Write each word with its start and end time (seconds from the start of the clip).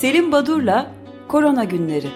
Selim 0.00 0.32
Badur'la 0.32 0.94
Korona 1.28 1.64
Günleri. 1.64 2.10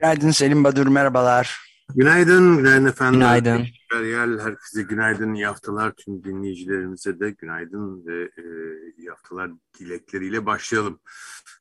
Günaydın 0.00 0.30
Selim 0.30 0.64
Badur, 0.64 0.86
merhabalar. 0.86 1.58
Günaydın, 1.94 2.56
günaydın 2.56 2.86
efendim. 2.86 3.20
Günaydın. 3.20 3.66
Feryal, 3.92 4.38
herkese 4.38 4.82
günaydın, 4.82 5.34
iyi 5.34 5.46
haftalar. 5.46 5.92
Tüm 5.92 6.24
dinleyicilerimize 6.24 7.20
de 7.20 7.30
günaydın 7.30 8.06
ve 8.06 8.22
e, 8.22 8.42
iyi 8.98 9.08
haftalar 9.08 9.50
dilekleriyle 9.78 10.46
başlayalım. 10.46 11.00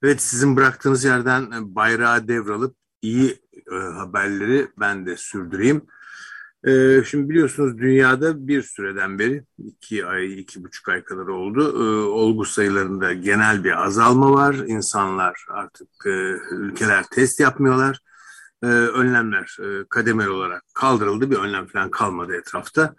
Evet, 0.04 0.22
sizin 0.22 0.56
bıraktığınız 0.56 1.04
yerden 1.04 1.76
bayrağı 1.76 2.28
devralıp 2.28 2.76
iyi 3.02 3.43
e, 3.72 3.76
haberleri 3.76 4.68
ben 4.80 5.06
de 5.06 5.18
sürdüreyim. 5.18 5.82
E, 6.64 7.04
şimdi 7.04 7.30
biliyorsunuz 7.30 7.78
dünyada 7.78 8.48
bir 8.48 8.62
süreden 8.62 9.20
beri, 9.20 9.44
iki 9.58 10.06
ay, 10.06 10.40
iki 10.40 10.64
buçuk 10.64 10.90
ay 10.90 11.04
kadar 11.04 11.26
oldu, 11.26 11.84
e, 11.84 12.06
olgu 12.06 12.46
sayılarında 12.46 13.14
genel 13.14 13.64
bir 13.64 13.84
azalma 13.86 14.32
var. 14.32 14.54
İnsanlar 14.54 15.46
artık, 15.50 15.90
ülkeler 16.52 17.04
test 17.12 17.40
yapmıyorlar 17.40 18.00
önlemler 18.70 19.58
e, 19.60 19.86
kademeli 19.90 20.30
olarak 20.30 20.64
kaldırıldı. 20.74 21.32
Bir 21.32 21.36
önlem 21.36 21.68
falan 21.68 21.92
kalmadı 21.92 22.36
etrafta. 22.36 22.96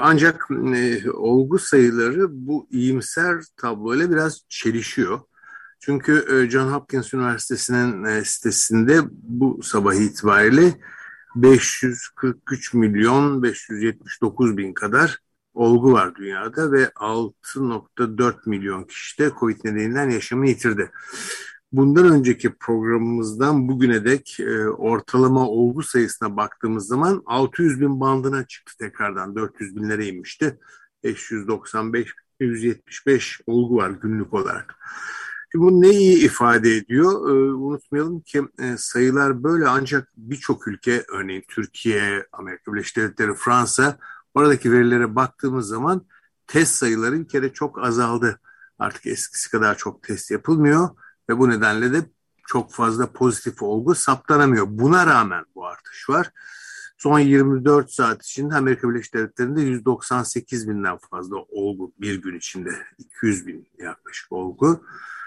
Ancak 0.00 0.48
olgu 1.14 1.58
sayıları 1.58 2.26
bu 2.30 2.66
iyimser 2.70 3.36
tabloyla 3.56 4.10
biraz 4.10 4.44
çelişiyor. 4.48 5.20
Çünkü 5.80 6.26
e, 6.30 6.50
John 6.50 6.72
Hopkins 6.72 7.14
Üniversitesi'nin 7.14 8.04
e, 8.04 8.24
sitesinde 8.24 9.00
bu 9.10 9.60
sabah 9.62 9.94
itibariyle 9.94 10.74
543 11.36 12.74
milyon 12.74 13.42
579 13.42 14.56
bin 14.56 14.72
kadar 14.72 15.18
olgu 15.54 15.92
var 15.92 16.14
dünyada 16.14 16.72
ve 16.72 16.84
6.4 16.84 18.34
milyon 18.46 18.84
kişi 18.84 19.18
de 19.18 19.30
COVID 19.40 19.64
nedeniyle 19.64 20.14
yaşamını 20.14 20.48
yitirdi. 20.48 20.90
Bundan 21.72 22.12
önceki 22.12 22.52
programımızdan 22.52 23.68
bugüne 23.68 24.04
dek 24.04 24.40
e, 24.40 24.68
ortalama 24.68 25.48
olgu 25.48 25.82
sayısına 25.82 26.36
baktığımız 26.36 26.86
zaman 26.86 27.22
600 27.26 27.80
bin 27.80 28.00
bandına 28.00 28.46
çıktı 28.46 28.72
tekrardan 28.78 29.36
400 29.36 29.76
binlere 29.76 30.06
inmişti. 30.06 30.58
595 31.04 32.14
175 32.40 33.40
olgu 33.46 33.76
var 33.76 33.90
günlük 33.90 34.34
olarak. 34.34 34.76
Bu 35.54 35.80
neyi 35.80 36.24
ifade 36.24 36.76
ediyor? 36.76 37.30
Ee, 37.30 37.52
unutmayalım 37.52 38.20
ki 38.20 38.42
e, 38.58 38.76
sayılar 38.76 39.42
böyle 39.42 39.68
ancak 39.68 40.08
birçok 40.16 40.68
ülke 40.68 41.04
örneğin 41.08 41.44
Türkiye, 41.48 42.26
Amerika 42.32 42.72
Birleşik 42.72 42.96
Devletleri, 42.96 43.34
Fransa 43.34 43.98
oradaki 44.34 44.72
verilere 44.72 45.16
baktığımız 45.16 45.68
zaman 45.68 46.06
test 46.46 46.74
sayıları 46.74 47.20
bir 47.20 47.28
kere 47.28 47.52
çok 47.52 47.84
azaldı. 47.84 48.40
Artık 48.78 49.06
eskisi 49.06 49.50
kadar 49.50 49.76
çok 49.76 50.02
test 50.02 50.30
yapılmıyor 50.30 50.88
ve 51.28 51.38
bu 51.38 51.50
nedenle 51.50 51.92
de 51.92 52.10
çok 52.46 52.72
fazla 52.72 53.12
pozitif 53.12 53.62
olgu 53.62 53.94
saptanamıyor. 53.94 54.66
Buna 54.68 55.06
rağmen 55.06 55.44
bu 55.54 55.66
artış 55.66 56.08
var. 56.08 56.30
Son 56.98 57.18
24 57.18 57.92
saat 57.92 58.24
içinde 58.24 58.54
Amerika 58.54 58.90
Birleşik 58.90 59.14
Devletleri'nde 59.14 59.60
198 59.60 60.68
binden 60.68 60.98
fazla 61.10 61.36
olgu 61.36 61.92
bir 62.00 62.22
gün 62.22 62.36
içinde 62.36 62.70
200 62.98 63.46
bin 63.46 63.68
yaklaşık 63.78 64.32
olgu 64.32 64.84
e, 64.84 65.19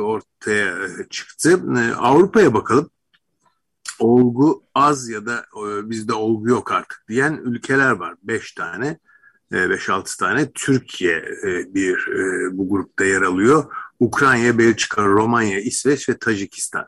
ortaya 0.00 0.74
çıktı. 1.10 1.62
E, 1.76 1.94
Avrupa'ya 1.94 2.54
bakalım. 2.54 2.90
Olgu 3.98 4.64
az 4.74 5.08
ya 5.08 5.26
da 5.26 5.44
e, 5.56 5.90
bizde 5.90 6.12
olgu 6.12 6.48
yok 6.48 6.72
artık 6.72 7.04
diyen 7.08 7.40
ülkeler 7.44 7.90
var. 7.90 8.14
5 8.22 8.52
tane, 8.52 8.98
5-6 9.52 10.00
e, 10.00 10.18
tane. 10.18 10.52
Türkiye 10.52 11.16
e, 11.16 11.74
bir 11.74 12.08
e, 12.08 12.58
bu 12.58 12.68
grupta 12.68 13.04
yer 13.04 13.22
alıyor. 13.22 13.64
Ukrayna, 14.00 14.58
Belçika, 14.58 15.04
Romanya, 15.04 15.60
İsveç 15.60 16.08
ve 16.08 16.18
Tacikistan. 16.18 16.86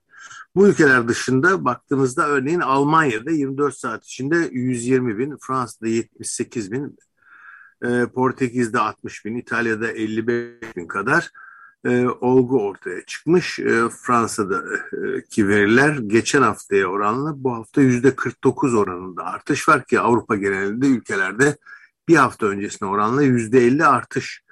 Bu 0.54 0.68
ülkeler 0.68 1.08
dışında 1.08 1.64
baktığımızda 1.64 2.28
örneğin 2.28 2.60
Almanya'da 2.60 3.30
24 3.30 3.76
saat 3.76 4.04
içinde 4.04 4.48
120 4.52 5.18
bin, 5.18 5.36
Fransa'da 5.40 5.88
78 5.88 6.72
bin, 6.72 6.96
e, 7.84 8.06
Portekiz'de 8.14 8.78
60 8.78 9.24
bin, 9.24 9.36
İtalya'da 9.36 9.92
55 9.92 10.76
bin 10.76 10.86
kadar 10.86 11.30
e, 11.84 12.06
olgu 12.06 12.66
ortaya 12.66 13.04
çıkmış. 13.04 13.58
E, 13.58 13.88
Fransa'daki 14.02 15.48
veriler 15.48 15.96
geçen 15.96 16.42
haftaya 16.42 16.86
oranla 16.86 17.44
bu 17.44 17.54
hafta 17.54 17.82
%49 17.82 18.76
oranında 18.76 19.24
artış 19.24 19.68
var 19.68 19.84
ki 19.84 20.00
Avrupa 20.00 20.36
genelinde 20.36 20.86
ülkelerde 20.86 21.56
bir 22.08 22.16
hafta 22.16 22.46
öncesine 22.46 22.88
oranla 22.88 23.24
%50 23.24 23.84
artış 23.84 24.42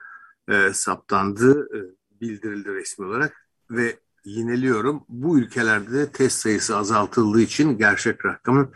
e, 0.48 0.72
saptandığı 0.72 1.76
e, 1.76 1.78
bildirildi 2.20 2.74
resmi 2.74 3.06
olarak 3.06 3.46
ve 3.70 3.96
yineliyorum 4.24 5.04
bu 5.08 5.38
ülkelerde 5.38 5.92
de 5.92 6.12
test 6.12 6.40
sayısı 6.40 6.76
azaltıldığı 6.76 7.40
için 7.40 7.78
gerçek 7.78 8.26
rakamın 8.26 8.72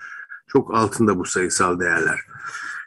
çok 0.47 0.75
altında 0.75 1.19
bu 1.19 1.25
sayısal 1.25 1.81
değerler. 1.81 2.21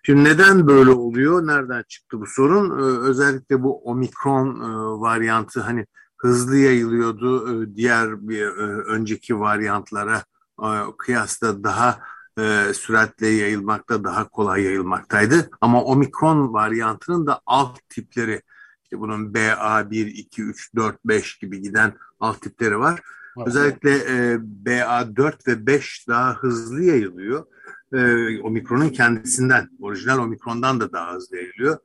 Şimdi 0.04 0.24
neden 0.24 0.68
böyle 0.68 0.90
oluyor? 0.90 1.48
Nereden 1.48 1.84
çıktı 1.88 2.22
bu 2.22 2.26
sorun? 2.26 2.80
Ee, 2.80 3.00
özellikle 3.10 3.64
bu 3.64 3.84
omikron 3.84 4.60
e, 4.62 5.00
varyantı 5.02 5.62
hani 5.62 5.86
hızlı 6.18 6.58
yayılıyordu. 6.58 7.64
Ee, 7.64 7.76
diğer 7.76 8.28
bir 8.28 8.42
e, 8.42 8.82
önceki 8.88 9.40
varyantlara 9.40 10.24
e, 10.64 10.70
kıyasla 10.98 11.64
daha 11.64 12.00
e, 12.40 12.74
süratle 12.74 13.28
yayılmakta, 13.28 14.04
daha 14.04 14.28
kolay 14.30 14.64
yayılmaktaydı. 14.64 15.50
Ama 15.62 15.84
omikron 15.84 16.54
varyantının 16.54 17.28
da 17.28 17.42
alt 17.46 17.80
tipleri 17.90 18.42
işte 18.84 19.00
bunun 19.00 19.34
BA1, 19.34 20.08
2, 20.08 20.44
3, 20.44 20.76
4, 20.76 21.06
5 21.06 21.38
gibi 21.38 21.62
giden 21.62 21.94
alt 22.20 22.42
tipleri 22.42 22.80
var. 22.80 23.02
Evet. 23.38 23.48
Özellikle 23.48 23.92
e, 23.92 24.40
BA4 24.66 25.48
ve 25.48 25.68
5 25.68 26.08
daha 26.08 26.34
hızlı 26.36 26.84
yayılıyor. 26.84 27.46
E, 27.94 28.00
omikronun 28.42 28.90
kendisinden, 28.90 29.70
orijinal 29.80 30.20
omikrondan 30.20 30.80
da 30.80 30.92
daha 30.92 31.14
hızlı 31.14 31.38
yayılıyor. 31.38 31.78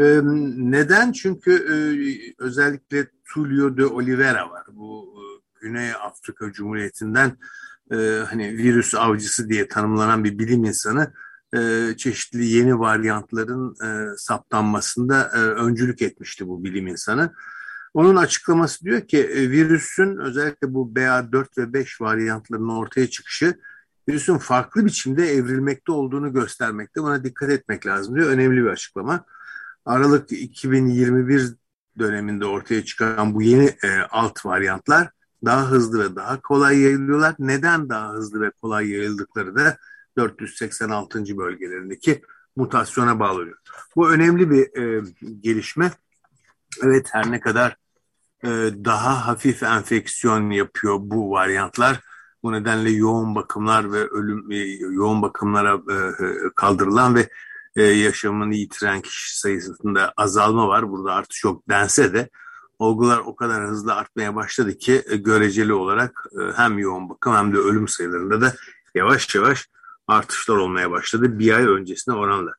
E, 0.00 0.20
neden? 0.56 1.12
Çünkü 1.12 1.52
e, 1.52 1.74
özellikle 2.38 3.06
Tulio 3.34 3.76
de 3.76 3.86
Oliveira 3.86 4.50
var. 4.50 4.66
Bu 4.72 5.14
e, 5.16 5.22
Güney 5.60 5.92
Afrika 5.92 6.52
Cumhuriyeti'nden 6.52 7.36
e, 7.92 7.96
hani 8.28 8.58
virüs 8.58 8.94
avcısı 8.94 9.48
diye 9.48 9.68
tanımlanan 9.68 10.24
bir 10.24 10.38
bilim 10.38 10.64
insanı 10.64 11.12
e, 11.54 11.88
çeşitli 11.96 12.46
yeni 12.46 12.78
varyantların 12.78 13.74
e, 13.84 14.16
saptanmasında 14.16 15.30
e, 15.34 15.38
öncülük 15.38 16.02
etmişti 16.02 16.48
bu 16.48 16.64
bilim 16.64 16.86
insanı. 16.86 17.32
Onun 17.94 18.16
açıklaması 18.16 18.84
diyor 18.84 19.00
ki 19.00 19.18
e, 19.18 19.50
virüsün 19.50 20.16
özellikle 20.16 20.74
bu 20.74 20.92
BA4 20.94 21.58
ve 21.58 21.72
5 21.72 22.00
varyantlarının 22.00 22.76
ortaya 22.76 23.10
çıkışı 23.10 23.54
virüsün 24.10 24.38
farklı 24.38 24.86
biçimde 24.86 25.26
evrilmekte 25.26 25.92
olduğunu 25.92 26.32
göstermekte. 26.32 27.02
Buna 27.02 27.24
dikkat 27.24 27.50
etmek 27.50 27.86
lazım 27.86 28.14
diyor. 28.14 28.30
Önemli 28.30 28.62
bir 28.62 28.68
açıklama. 28.68 29.24
Aralık 29.84 30.32
2021 30.32 31.54
döneminde 31.98 32.46
ortaya 32.46 32.84
çıkan 32.84 33.34
bu 33.34 33.42
yeni 33.42 33.64
e, 33.84 33.98
alt 34.10 34.46
varyantlar 34.46 35.10
daha 35.44 35.70
hızlı 35.70 36.04
ve 36.04 36.16
daha 36.16 36.40
kolay 36.40 36.80
yayılıyorlar. 36.80 37.34
Neden 37.38 37.88
daha 37.88 38.12
hızlı 38.12 38.40
ve 38.40 38.50
kolay 38.50 38.90
yayıldıkları 38.90 39.56
da 39.56 39.76
486. 40.16 41.38
bölgelerindeki 41.38 42.22
mutasyona 42.56 43.20
bağlanıyor. 43.20 43.58
Bu 43.96 44.10
önemli 44.10 44.50
bir 44.50 44.82
e, 44.82 45.04
gelişme. 45.40 45.90
Evet 46.82 47.08
her 47.12 47.30
ne 47.30 47.40
kadar 47.40 47.76
e, 48.44 48.48
daha 48.84 49.26
hafif 49.26 49.62
enfeksiyon 49.62 50.50
yapıyor 50.50 50.98
bu 51.00 51.30
varyantlar. 51.30 52.09
Bu 52.42 52.52
nedenle 52.52 52.90
yoğun 52.90 53.34
bakımlar 53.34 53.92
ve 53.92 54.08
ölüm 54.08 54.50
e, 54.50 54.56
yoğun 54.80 55.22
bakımlara 55.22 55.80
e, 55.90 55.94
e, 56.26 56.50
kaldırılan 56.56 57.14
ve 57.14 57.28
yaşamını 57.82 58.54
yitiren 58.54 59.00
kişi 59.00 59.38
sayısında 59.38 60.12
azalma 60.16 60.68
var. 60.68 60.90
Burada 60.90 61.14
artış 61.14 61.44
yok 61.44 61.68
dense 61.68 62.12
de 62.12 62.30
olgular 62.78 63.18
o 63.18 63.36
kadar 63.36 63.68
hızlı 63.68 63.94
artmaya 63.94 64.34
başladı 64.34 64.78
ki 64.78 65.02
göreceli 65.12 65.72
olarak 65.72 66.26
hem 66.56 66.78
yoğun 66.78 67.08
bakım 67.08 67.34
hem 67.34 67.54
de 67.54 67.58
ölüm 67.58 67.88
sayılarında 67.88 68.40
da 68.40 68.54
yavaş 68.94 69.34
yavaş 69.34 69.68
artışlar 70.06 70.56
olmaya 70.56 70.90
başladı 70.90 71.38
bir 71.38 71.52
ay 71.52 71.66
öncesine 71.66 72.14
oranla. 72.14 72.52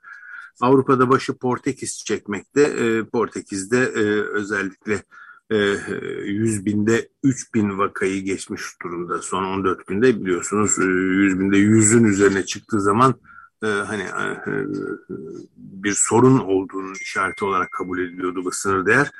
Avrupa'da 0.62 1.10
başı 1.10 1.38
Portekiz 1.38 2.04
çekmekte. 2.06 3.04
Portekiz'de 3.14 3.88
özellikle 4.34 5.04
e, 5.52 5.56
100 6.26 6.66
binde 6.66 7.10
3 7.24 7.54
bin 7.54 7.78
vakayı 7.78 8.24
geçmiş 8.24 8.62
durumda. 8.84 9.22
Son 9.22 9.44
14 9.44 9.88
günde 9.88 10.22
biliyorsunuz 10.22 10.80
e, 10.80 10.84
100 10.84 11.40
binde 11.40 11.58
100'ün 11.58 12.04
üzerine 12.04 12.46
çıktığı 12.46 12.82
zaman 12.82 13.16
e, 13.64 13.68
hani 13.68 14.04
e, 14.04 14.24
bir 15.58 15.94
sorun 15.94 16.38
olduğunu 16.38 16.94
işareti 17.02 17.46
olarak 17.46 17.72
kabul 17.72 18.00
ediliyordu 18.00 18.46
bu 18.46 18.52
sınır 18.52 18.86
değer. 18.86 19.12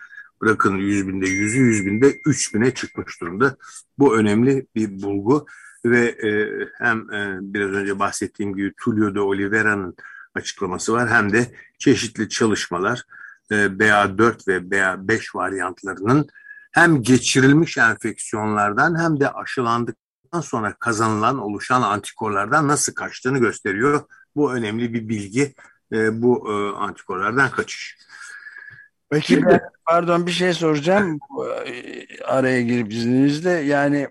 Bırakın 0.42 0.78
100 0.78 1.08
binde 1.08 1.26
100'ü 1.26 1.60
100 1.60 1.86
binde 1.86 2.22
3 2.26 2.54
bine 2.54 2.74
çıkmış 2.74 3.22
durumda. 3.22 3.58
Bu 4.00 4.18
önemli 4.18 4.68
bir 4.76 5.02
bulgu. 5.02 5.46
ve 5.86 6.00
e, 6.00 6.32
hem 6.78 7.14
e, 7.14 7.38
biraz 7.42 7.72
önce 7.72 8.00
bahsettiğim 8.00 8.56
gibi 8.56 8.74
Tullio 8.84 9.16
de 9.16 9.20
Oliveira'nın 9.20 9.96
açıklaması 10.36 10.94
var 10.94 11.10
hem 11.10 11.34
de 11.34 11.52
çeşitli 11.80 12.30
çalışmalar 12.30 13.00
e, 13.00 13.21
BA4 13.56 14.48
ve 14.48 14.58
BA5 14.58 15.36
varyantlarının 15.36 16.28
hem 16.72 17.04
geçirilmiş 17.04 17.78
enfeksiyonlardan 17.78 19.00
hem 19.00 19.20
de 19.20 19.32
aşılandıktan 19.32 20.42
sonra 20.42 20.74
kazanılan 20.80 21.40
oluşan 21.40 21.82
antikorlardan 21.82 22.68
nasıl 22.68 22.94
kaçtığını 22.94 23.40
gösteriyor. 23.40 24.02
Bu 24.36 24.54
önemli 24.54 24.94
bir 24.94 25.10
bilgi 25.10 25.54
e, 25.94 26.22
bu 26.22 26.52
e, 26.52 26.78
antikorlardan 26.78 27.52
kaçış. 27.52 27.98
Peki 29.10 29.46
ben, 29.46 29.60
pardon 29.86 30.28
bir 30.28 30.32
şey 30.32 30.54
soracağım 30.54 31.20
e, 31.66 32.24
araya 32.24 32.62
girip 32.62 32.94
izninizle 32.94 33.50
yani 33.50 34.08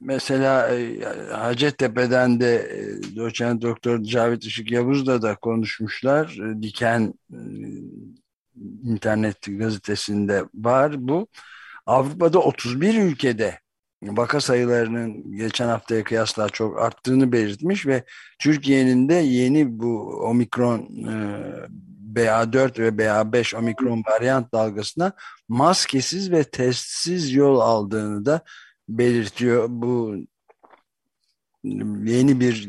mesela 0.00 0.68
e, 0.68 1.04
Hacettepe'den 1.32 2.40
de 2.40 2.56
e, 2.56 3.16
doçent 3.16 3.62
doktor 3.62 4.02
Cavit 4.02 4.44
Işık 4.44 4.70
Yavuz'la 4.70 5.22
da 5.22 5.36
konuşmuşlar. 5.36 6.38
E, 6.38 6.62
Diken 6.62 7.14
e, 7.32 7.38
internet 8.82 9.36
gazetesinde 9.58 10.44
var 10.54 11.08
bu. 11.08 11.28
Avrupa'da 11.86 12.38
31 12.38 13.02
ülkede 13.02 13.60
vaka 14.02 14.40
sayılarının 14.40 15.36
geçen 15.36 15.68
haftaya 15.68 16.04
kıyasla 16.04 16.48
çok 16.48 16.80
arttığını 16.80 17.32
belirtmiş 17.32 17.86
ve 17.86 18.04
Türkiye'nin 18.38 19.08
de 19.08 19.14
yeni 19.14 19.78
bu 19.78 20.20
omikron 20.24 20.78
e, 20.78 21.14
BA4 22.14 22.78
ve 22.78 22.88
BA5 22.88 23.56
omikron 23.56 24.02
varyant 24.06 24.52
dalgasına 24.52 25.12
maskesiz 25.48 26.30
ve 26.30 26.44
testsiz 26.44 27.32
yol 27.32 27.60
aldığını 27.60 28.24
da 28.24 28.40
belirtiyor. 28.88 29.66
Bu 29.68 30.16
yeni 32.04 32.40
bir 32.40 32.68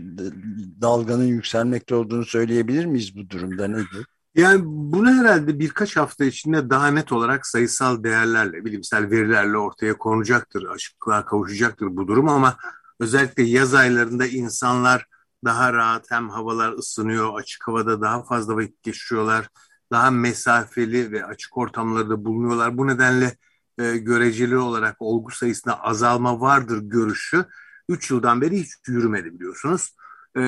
dalganın 0.81 1.27
yükselmekte 1.27 1.95
olduğunu 1.95 2.25
söyleyebilir 2.25 2.85
miyiz 2.85 3.15
bu 3.15 3.29
durumda 3.29 3.67
nedir? 3.67 4.05
Yani 4.35 4.61
bunu 4.65 5.09
herhalde 5.13 5.59
birkaç 5.59 5.97
hafta 5.97 6.25
içinde 6.25 6.69
daha 6.69 6.87
net 6.87 7.11
olarak 7.11 7.47
sayısal 7.47 8.03
değerlerle, 8.03 8.65
bilimsel 8.65 9.11
verilerle 9.11 9.57
ortaya 9.57 9.97
konacaktır, 9.97 10.63
açıklığa 10.65 11.25
kavuşacaktır 11.25 11.87
bu 11.97 12.07
durum 12.07 12.29
ama 12.29 12.57
özellikle 12.99 13.43
yaz 13.43 13.73
aylarında 13.73 14.25
insanlar 14.27 15.05
daha 15.45 15.73
rahat 15.73 16.11
hem 16.11 16.29
havalar 16.29 16.71
ısınıyor, 16.73 17.39
açık 17.39 17.67
havada 17.67 18.01
daha 18.01 18.23
fazla 18.23 18.55
vakit 18.55 18.83
geçiriyorlar, 18.83 19.47
daha 19.91 20.11
mesafeli 20.11 21.11
ve 21.11 21.25
açık 21.25 21.57
ortamlarda 21.57 22.25
bulunuyorlar. 22.25 22.77
Bu 22.77 22.87
nedenle 22.87 23.37
e, 23.77 23.97
göreceli 23.97 24.57
olarak 24.57 24.95
olgu 24.99 25.31
sayısında 25.31 25.83
azalma 25.83 26.41
vardır 26.41 26.79
görüşü 26.81 27.45
3 27.89 28.11
yıldan 28.11 28.41
beri 28.41 28.59
hiç 28.59 28.69
yürümedi 28.87 29.33
biliyorsunuz. 29.33 29.95
E, 30.37 30.41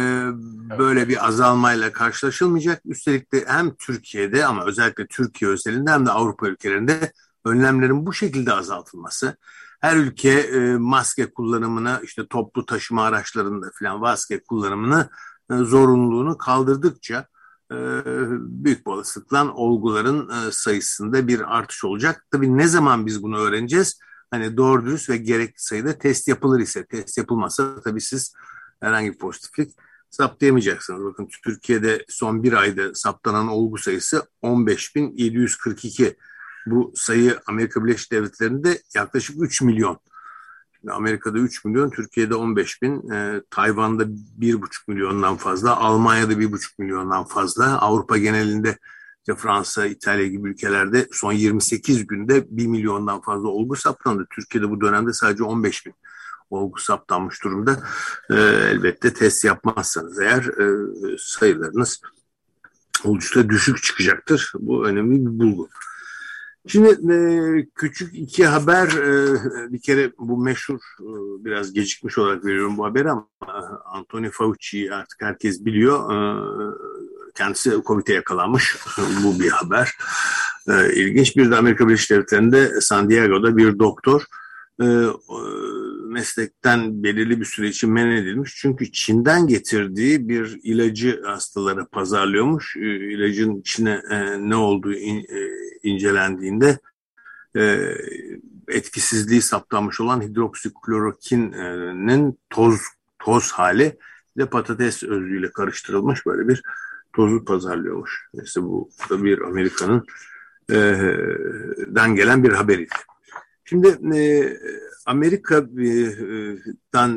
böyle 0.80 1.10
bir 1.10 1.28
azalmayla 1.28 1.92
karşılaşılmayacak. 1.92 2.82
Üstelik 2.86 3.34
de 3.34 3.44
hem 3.48 3.76
Türkiye'de 3.76 4.46
ama 4.46 4.66
özellikle 4.66 5.08
Türkiye 5.08 5.52
özelinde 5.52 5.92
hem 5.92 6.06
de 6.06 6.12
Avrupa 6.12 6.48
ülkelerinde 6.48 7.12
önlemlerin 7.46 8.06
bu 8.06 8.14
şekilde 8.14 8.54
azaltılması, 8.54 9.38
her 9.82 9.98
ülke 9.98 10.32
e, 10.32 10.78
maske 10.78 11.34
kullanımını 11.34 12.00
işte 12.04 12.28
toplu 12.28 12.66
taşıma 12.66 13.04
araçlarında 13.04 13.72
falan 13.80 14.00
maske 14.00 14.44
kullanımını 14.44 15.10
e, 15.52 15.56
zorunluluğunu 15.56 16.38
kaldırdıkça 16.38 17.28
e, 17.72 17.76
büyük 18.40 18.86
bir 18.86 18.92
olasılıkla 18.92 19.54
olguların 19.54 20.30
e, 20.30 20.52
sayısında 20.52 21.28
bir 21.28 21.58
artış 21.58 21.86
olacak. 21.86 22.26
Tabii 22.32 22.58
ne 22.58 22.68
zaman 22.68 23.06
biz 23.06 23.24
bunu 23.24 23.38
öğreneceğiz? 23.38 24.00
Hani 24.32 24.58
doğru 24.58 24.86
dürüst 24.86 25.10
ve 25.10 25.18
gerekli 25.18 25.62
sayıda 25.62 25.98
test 25.98 26.28
yapılır 26.28 26.60
ise, 26.60 26.86
test 26.86 27.18
yapılmazsa 27.18 27.82
tabii 27.82 28.02
siz 28.02 28.34
herhangi 28.84 29.14
bir 29.14 29.18
pozitiflik 29.18 29.72
saptayamayacaksınız. 30.10 31.04
Bakın 31.04 31.30
Türkiye'de 31.44 32.06
son 32.10 32.44
bir 32.44 32.54
ayda 32.54 32.96
saptanan 32.96 33.48
olgu 33.48 33.78
sayısı 33.78 34.28
15.742. 34.44 36.16
Bu 36.66 36.94
sayı 36.96 37.40
Amerika 37.46 37.86
Birleşik 37.86 38.12
Devletleri'nde 38.12 38.82
yaklaşık 38.96 39.36
3 39.40 39.62
milyon. 39.62 40.00
Amerika'da 40.90 41.40
3 41.40 41.66
milyon, 41.66 41.90
Türkiye'de 41.90 42.36
15 42.36 42.82
bin, 42.82 43.12
e, 43.12 43.42
Tayvan'da 43.50 44.04
1,5 44.38 44.88
milyondan 44.88 45.36
fazla, 45.36 45.78
Almanya'da 45.78 46.34
1,5 46.34 46.80
milyondan 46.80 47.24
fazla, 47.24 47.82
Avrupa 47.82 48.18
genelinde 48.18 48.78
işte 49.20 49.36
Fransa, 49.36 49.86
İtalya 49.86 50.28
gibi 50.28 50.50
ülkelerde 50.50 51.08
son 51.12 51.32
28 51.32 52.08
günde 52.08 52.46
1 52.50 52.68
milyondan 52.68 53.22
fazla 53.22 53.48
olgu 53.48 53.76
saptandı. 53.76 54.28
Türkiye'de 54.36 54.70
bu 54.70 54.82
dönemde 54.82 55.14
sadece 55.14 55.44
15 55.44 55.86
bin 55.86 55.94
olgu 56.54 56.80
saptanmış 56.80 57.44
durumda. 57.44 57.84
E, 58.30 58.36
elbette 58.72 59.14
test 59.14 59.46
yapmazsanız 59.46 60.20
eğer 60.20 60.44
e, 60.44 61.18
sayılarınız 61.18 62.02
oldukça 63.04 63.50
düşük 63.50 63.84
çıkacaktır. 63.84 64.52
Bu 64.60 64.88
önemli 64.88 65.26
bir 65.26 65.40
bulgu. 65.40 65.70
Şimdi 66.68 67.14
e, 67.14 67.18
küçük 67.76 68.16
iki 68.16 68.46
haber 68.46 68.88
e, 68.88 69.74
bir 69.74 69.82
kere 69.82 70.12
bu 70.20 70.38
meşhur 70.38 70.80
e, 71.02 71.10
biraz 71.46 71.74
gecikmiş 71.74 72.18
olarak 72.18 72.46
veriyorum 72.46 72.78
bu 72.78 72.86
haberi 72.86 73.12
ama 73.12 73.28
Anthony 73.86 74.30
Fauci 74.30 74.94
artık 74.94 75.22
herkes 75.22 75.66
biliyor. 75.66 76.14
E, 76.14 76.18
kendisi 77.36 77.82
COVID'e 77.86 78.14
yakalanmış. 78.14 78.78
bu 79.24 79.40
bir 79.40 79.50
haber. 79.50 79.98
E, 80.68 80.94
ilginç 80.94 81.38
bir 81.38 81.52
de 81.52 81.56
Amerika 81.56 81.88
Birleşik 81.88 82.10
Devletleri'nde 82.10 82.82
San 82.82 83.10
Diego'da 83.10 83.58
bir 83.58 83.80
doktor 83.80 84.24
e, 84.82 84.86
meslekten 86.14 87.04
belirli 87.04 87.40
bir 87.40 87.46
süre 87.46 87.68
için 87.68 87.92
men 87.92 88.08
edilmiş. 88.08 88.56
Çünkü 88.56 88.92
Çin'den 88.92 89.48
getirdiği 89.48 90.30
bir 90.30 90.60
ilacı 90.64 91.22
hastalara 91.26 91.86
pazarlıyormuş. 91.86 92.78
E, 92.78 93.14
ilacın 93.14 93.56
içine 93.56 94.02
e, 94.10 94.50
ne 94.50 94.56
olduğu 94.56 94.94
e, 94.94 95.24
incelendiğinde 95.84 96.80
e, 97.56 97.80
etkisizliği 98.68 99.42
saptanmış 99.42 100.02
olan 100.02 100.22
hidroksiklorokinin 100.22 102.40
toz 102.50 102.80
toz 103.20 103.52
hali 103.52 103.98
de 104.38 104.46
patates 104.46 105.04
özüyle 105.04 105.52
karıştırılmış 105.52 106.26
böyle 106.26 106.48
bir 106.48 106.64
tozu 107.16 107.46
pazarlıyormuş. 107.46 108.28
Neyse 108.34 108.64
bu 108.64 108.90
da 109.10 109.24
bir 109.24 109.42
Amerika'nın 109.42 110.06
e, 110.72 110.76
den 111.88 112.16
gelen 112.16 112.44
bir 112.44 112.52
haberiydi. 112.52 112.94
Şimdi 113.74 114.18
e, 114.18 114.22
Amerika'dan 115.06 115.76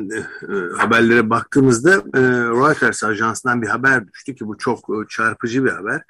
e, 0.09 0.23
haberlere 0.77 1.29
baktığımızda 1.29 1.93
e, 1.93 2.21
Reuters 2.49 3.03
ajansından 3.03 3.61
bir 3.61 3.67
haber 3.67 4.07
düştü 4.07 4.35
ki 4.35 4.47
bu 4.47 4.57
çok 4.57 4.79
e, 4.79 4.93
çarpıcı 5.09 5.65
bir 5.65 5.69
haber. 5.69 6.01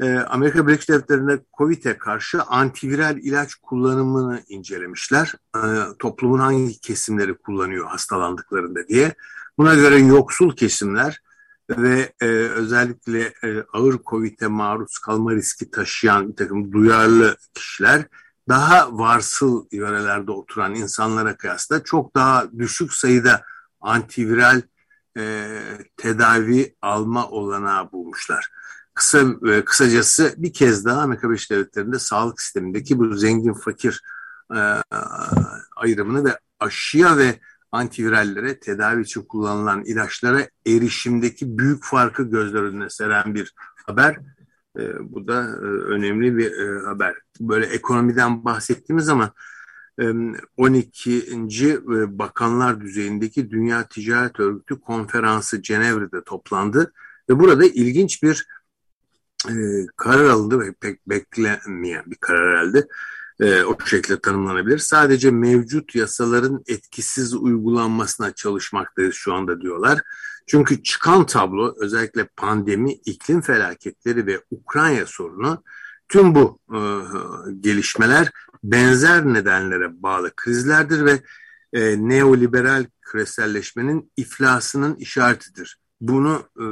E, 0.00 0.14
Amerika 0.14 0.66
Birleşik 0.66 0.88
Devletleri'nde 0.88 1.40
COVID'e 1.58 1.98
karşı 1.98 2.42
antiviral 2.42 3.16
ilaç 3.16 3.54
kullanımını 3.54 4.42
incelemişler. 4.48 5.34
E, 5.56 5.60
toplumun 5.98 6.38
hangi 6.38 6.80
kesimleri 6.80 7.34
kullanıyor 7.34 7.86
hastalandıklarında 7.86 8.88
diye. 8.88 9.14
Buna 9.58 9.74
göre 9.74 9.98
yoksul 9.98 10.56
kesimler 10.56 11.22
ve 11.70 12.12
e, 12.22 12.26
özellikle 12.26 13.32
e, 13.42 13.62
ağır 13.72 13.98
COVID'e 14.06 14.46
maruz 14.46 14.98
kalma 14.98 15.32
riski 15.32 15.70
taşıyan 15.70 16.28
bir 16.28 16.36
takım 16.36 16.72
duyarlı 16.72 17.36
kişiler 17.54 18.04
daha 18.48 18.98
varsıl 18.98 19.66
yörelerde 19.72 20.30
oturan 20.30 20.74
insanlara 20.74 21.36
kıyasla 21.36 21.84
çok 21.84 22.14
daha 22.14 22.58
düşük 22.58 22.92
sayıda 22.92 23.42
antiviral 23.80 24.62
e, 25.18 25.58
tedavi 25.96 26.74
alma 26.82 27.28
olanağı 27.28 27.92
bulmuşlar. 27.92 28.50
Kısa 28.94 29.24
e, 29.48 29.64
kısacası 29.64 30.34
bir 30.36 30.52
kez 30.52 30.84
daha 30.84 31.02
Amerika 31.02 31.28
Birleşik 31.28 31.50
Devletleri'nde 31.50 31.98
sağlık 31.98 32.40
sistemindeki 32.40 32.98
bu 32.98 33.14
zengin 33.14 33.52
fakir 33.52 34.02
e, 34.56 34.58
ayrımını 35.76 36.24
ve 36.24 36.38
aşıya 36.60 37.16
ve 37.16 37.40
antivirallere 37.72 38.60
tedavi 38.60 39.02
için 39.02 39.22
kullanılan 39.22 39.84
ilaçlara 39.84 40.48
erişimdeki 40.66 41.58
büyük 41.58 41.84
farkı 41.84 42.22
gözler 42.22 42.62
önüne 42.62 42.90
seren 42.90 43.34
bir 43.34 43.54
haber. 43.86 44.16
E, 44.78 44.82
bu 45.00 45.28
da 45.28 45.42
e, 45.42 45.66
önemli 45.66 46.36
bir 46.36 46.52
e, 46.52 46.84
haber. 46.84 47.14
Böyle 47.40 47.66
ekonomiden 47.66 48.44
bahsettiğimiz 48.44 49.04
zaman 49.04 49.30
e, 50.00 50.04
12. 50.56 51.10
E, 51.68 52.18
bakanlar 52.18 52.80
düzeyindeki 52.80 53.50
Dünya 53.50 53.88
Ticaret 53.88 54.40
Örgütü 54.40 54.80
konferansı 54.80 55.62
Cenevre'de 55.62 56.24
toplandı 56.24 56.92
ve 57.30 57.38
burada 57.38 57.64
ilginç 57.64 58.22
bir 58.22 58.46
e, 59.48 59.54
karar 59.96 60.24
alındı 60.24 60.60
ve 60.60 60.72
pek 60.80 61.08
beklenmeyen 61.08 62.04
bir 62.06 62.16
karar 62.16 62.54
aldı. 62.54 62.88
E, 63.40 63.64
o 63.64 63.78
şekilde 63.86 64.20
tanımlanabilir. 64.20 64.78
Sadece 64.78 65.30
mevcut 65.30 65.94
yasaların 65.94 66.64
etkisiz 66.66 67.34
uygulanmasına 67.34 68.34
çalışmaktayız 68.34 69.14
şu 69.14 69.34
anda 69.34 69.60
diyorlar. 69.60 70.00
Çünkü 70.46 70.82
çıkan 70.82 71.26
tablo 71.26 71.74
özellikle 71.80 72.24
pandemi, 72.36 72.92
iklim 72.92 73.40
felaketleri 73.40 74.26
ve 74.26 74.40
Ukrayna 74.50 75.06
sorunu 75.06 75.62
tüm 76.08 76.34
bu 76.34 76.58
e, 76.74 76.78
gelişmeler 77.60 78.30
benzer 78.64 79.26
nedenlere 79.26 80.02
bağlı 80.02 80.32
krizlerdir 80.36 81.04
ve 81.04 81.22
e, 81.72 82.08
neoliberal 82.08 82.86
küreselleşmenin 83.02 84.12
iflasının 84.16 84.94
işaretidir. 84.94 85.78
Bunu 86.00 86.42
e, 86.56 86.64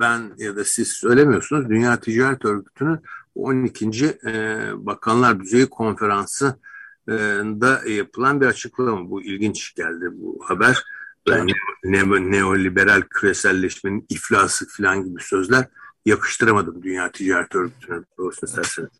ben 0.00 0.32
ya 0.38 0.56
da 0.56 0.64
siz 0.64 0.88
söylemiyorsunuz. 0.88 1.68
Dünya 1.68 2.00
Ticaret 2.00 2.44
Örgütü'nün 2.44 2.98
12. 3.34 4.06
E, 4.26 4.32
Bakanlar 4.74 5.40
Düzeyi 5.40 5.66
Konferansı 5.66 6.60
e, 7.08 7.12
da 7.60 7.82
yapılan 7.88 8.40
bir 8.40 8.46
açıklama. 8.46 9.10
Bu 9.10 9.22
ilginç 9.22 9.74
geldi 9.74 10.06
bu 10.12 10.40
haber. 10.44 10.84
Yani 11.28 11.52
ne, 11.84 12.30
neoliberal 12.30 13.02
küreselleşmenin 13.02 14.06
iflası 14.08 14.68
falan 14.68 15.04
gibi 15.04 15.22
sözler 15.22 15.66
yakıştıramadım 16.04 16.82
Dünya 16.82 17.12
Ticaret 17.12 17.54
Örgütü'ne 17.54 18.00
doğrusunu 18.18 18.50
isterseniz. 18.50 18.90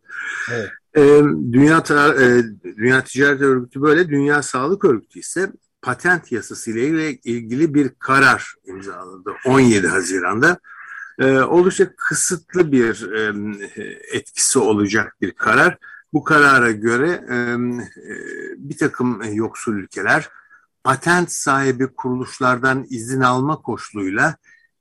Evet. 0.53 0.71
E, 0.97 1.01
Dünya, 1.53 1.85
e, 2.21 2.43
Dünya 2.77 3.05
Ticaret 3.05 3.41
Örgütü 3.41 3.83
böyle, 3.83 4.09
Dünya 4.09 4.43
Sağlık 4.43 4.85
Örgütü 4.85 5.19
ise 5.19 5.53
patent 5.83 6.33
yasası 6.33 6.71
ile 6.71 7.13
ilgili 7.13 7.75
bir 7.75 7.89
karar 7.99 8.55
imzaladı 8.65 9.33
17 9.47 9.89
Haziran'da. 9.89 10.59
E, 11.21 11.41
oldukça 11.41 11.97
kısıtlı 11.97 12.73
bir 12.73 13.13
e, 13.13 13.33
etkisi 14.13 14.59
olacak 14.59 15.17
bir 15.21 15.33
karar. 15.33 15.79
Bu 16.13 16.25
karara 16.25 16.71
göre 16.71 17.11
e, 17.31 17.59
bir 18.59 18.77
takım 18.77 19.35
yoksul 19.35 19.75
ülkeler 19.75 20.29
patent 20.85 21.33
sahibi 21.33 21.87
kuruluşlardan 21.87 22.87
izin 22.91 23.21
alma 23.21 23.57
koşuluyla 23.63 24.37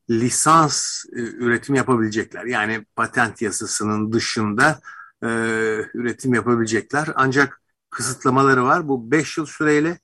lisans 0.09 1.05
e, 1.05 1.19
üretim 1.19 1.75
yapabilecekler. 1.75 2.45
Yani 2.45 2.85
patent 2.95 3.41
yasasının 3.41 4.13
dışında 4.13 4.79
e, 5.23 5.27
üretim 5.93 6.33
yapabilecekler. 6.33 7.07
Ancak 7.15 7.61
kısıtlamaları 7.89 8.63
var. 8.63 8.87
Bu 8.87 9.11
5 9.11 9.37
yıl 9.37 9.45
süreyle 9.45 9.99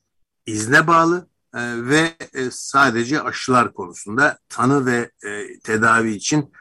izne 0.45 0.87
bağlı 0.87 1.27
ve 1.55 2.13
e, 2.33 2.51
sadece 2.51 3.21
aşılar 3.21 3.73
konusunda 3.73 4.37
tanı 4.49 4.85
ve 4.85 5.11
e, 5.25 5.59
tedavi 5.59 6.11
için 6.11 6.51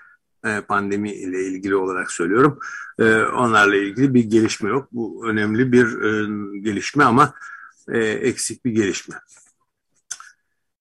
e, 0.44 0.60
pandemi 0.60 1.12
ile 1.12 1.46
ilgili 1.46 1.76
olarak 1.76 2.12
söylüyorum. 2.12 2.58
Onlarla 3.36 3.76
ilgili 3.76 4.14
bir 4.14 4.24
gelişme 4.24 4.70
yok. 4.70 4.88
Bu 4.92 5.28
önemli 5.28 5.72
bir 5.72 5.86
gelişme 6.60 7.04
ama 7.04 7.34
eksik 7.94 8.64
bir 8.64 8.70
gelişme. 8.70 9.16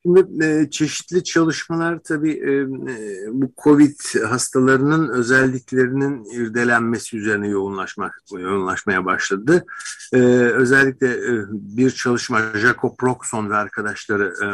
Şimdi 0.05 0.45
e, 0.45 0.69
çeşitli 0.69 1.23
çalışmalar 1.23 1.99
tabii 2.03 2.31
e, 2.31 2.51
e, 2.51 3.27
bu 3.27 3.53
COVID 3.63 4.25
hastalarının 4.27 5.09
özelliklerinin 5.09 6.25
irdelenmesi 6.25 7.17
üzerine 7.17 7.47
yoğunlaşmak 7.47 8.21
yoğunlaşmaya 8.31 9.05
başladı. 9.05 9.65
E, 10.13 10.17
özellikle 10.53 11.07
e, 11.07 11.45
bir 11.51 11.91
çalışma 11.91 12.41
Jacob 12.55 13.03
Roxon 13.03 13.49
ve 13.49 13.55
arkadaşları 13.55 14.33
e, 14.41 14.45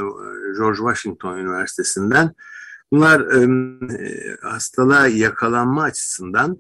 George 0.58 0.77
Washington 0.77 1.38
Üniversitesi'nden 1.38 2.32
bunlar 2.91 3.20
e, 3.20 3.48
hastalığa 4.41 5.08
yakalanma 5.08 5.84
açısından 5.84 6.58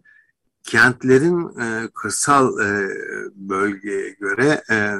kentlerin 0.63 1.59
e, 1.61 1.89
kırsal 1.93 2.59
e, 2.59 2.89
bölgeye 3.35 4.09
göre 4.09 4.63
e, 4.69 4.93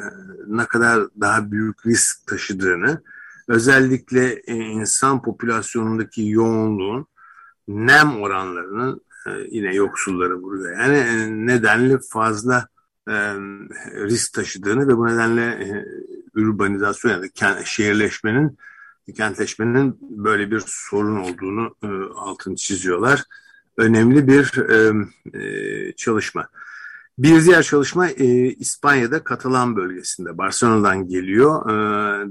ne 0.48 0.66
kadar 0.66 1.08
daha 1.22 1.52
büyük 1.52 1.86
risk 1.86 2.28
taşıdığını 2.28 3.02
özellikle 3.50 4.34
e, 4.48 4.56
insan 4.56 5.22
popülasyonundaki 5.22 6.28
yoğunluğun 6.28 7.08
nem 7.68 8.22
oranlarının 8.22 9.02
e, 9.28 9.30
yine 9.50 9.76
yoksulları 9.76 10.36
vuruyor. 10.36 10.80
Yani 10.80 10.98
e, 10.98 11.28
nedenli 11.46 12.00
fazla 12.10 12.68
risk 13.96 14.34
taşıdığını 14.34 14.88
ve 14.88 14.98
bu 14.98 15.08
nedenle 15.08 15.86
urbanizasyon 16.36 17.12
yani 17.42 17.66
şehirleşmenin 17.66 18.58
kentleşmenin 19.16 19.98
böyle 20.02 20.52
bir 20.52 20.64
sorun 20.66 21.16
olduğunu 21.16 21.76
altını 22.16 22.56
çiziyorlar. 22.56 23.24
Önemli 23.78 24.28
bir 24.28 24.52
çalışma. 25.96 26.48
Bir 27.20 27.46
diğer 27.46 27.64
çalışma 27.64 28.08
e, 28.08 28.26
İspanya'da 28.54 29.24
Katalan 29.24 29.76
bölgesinde, 29.76 30.38
Barcelona'dan 30.38 31.08
geliyor. 31.08 31.70
E, 31.70 31.74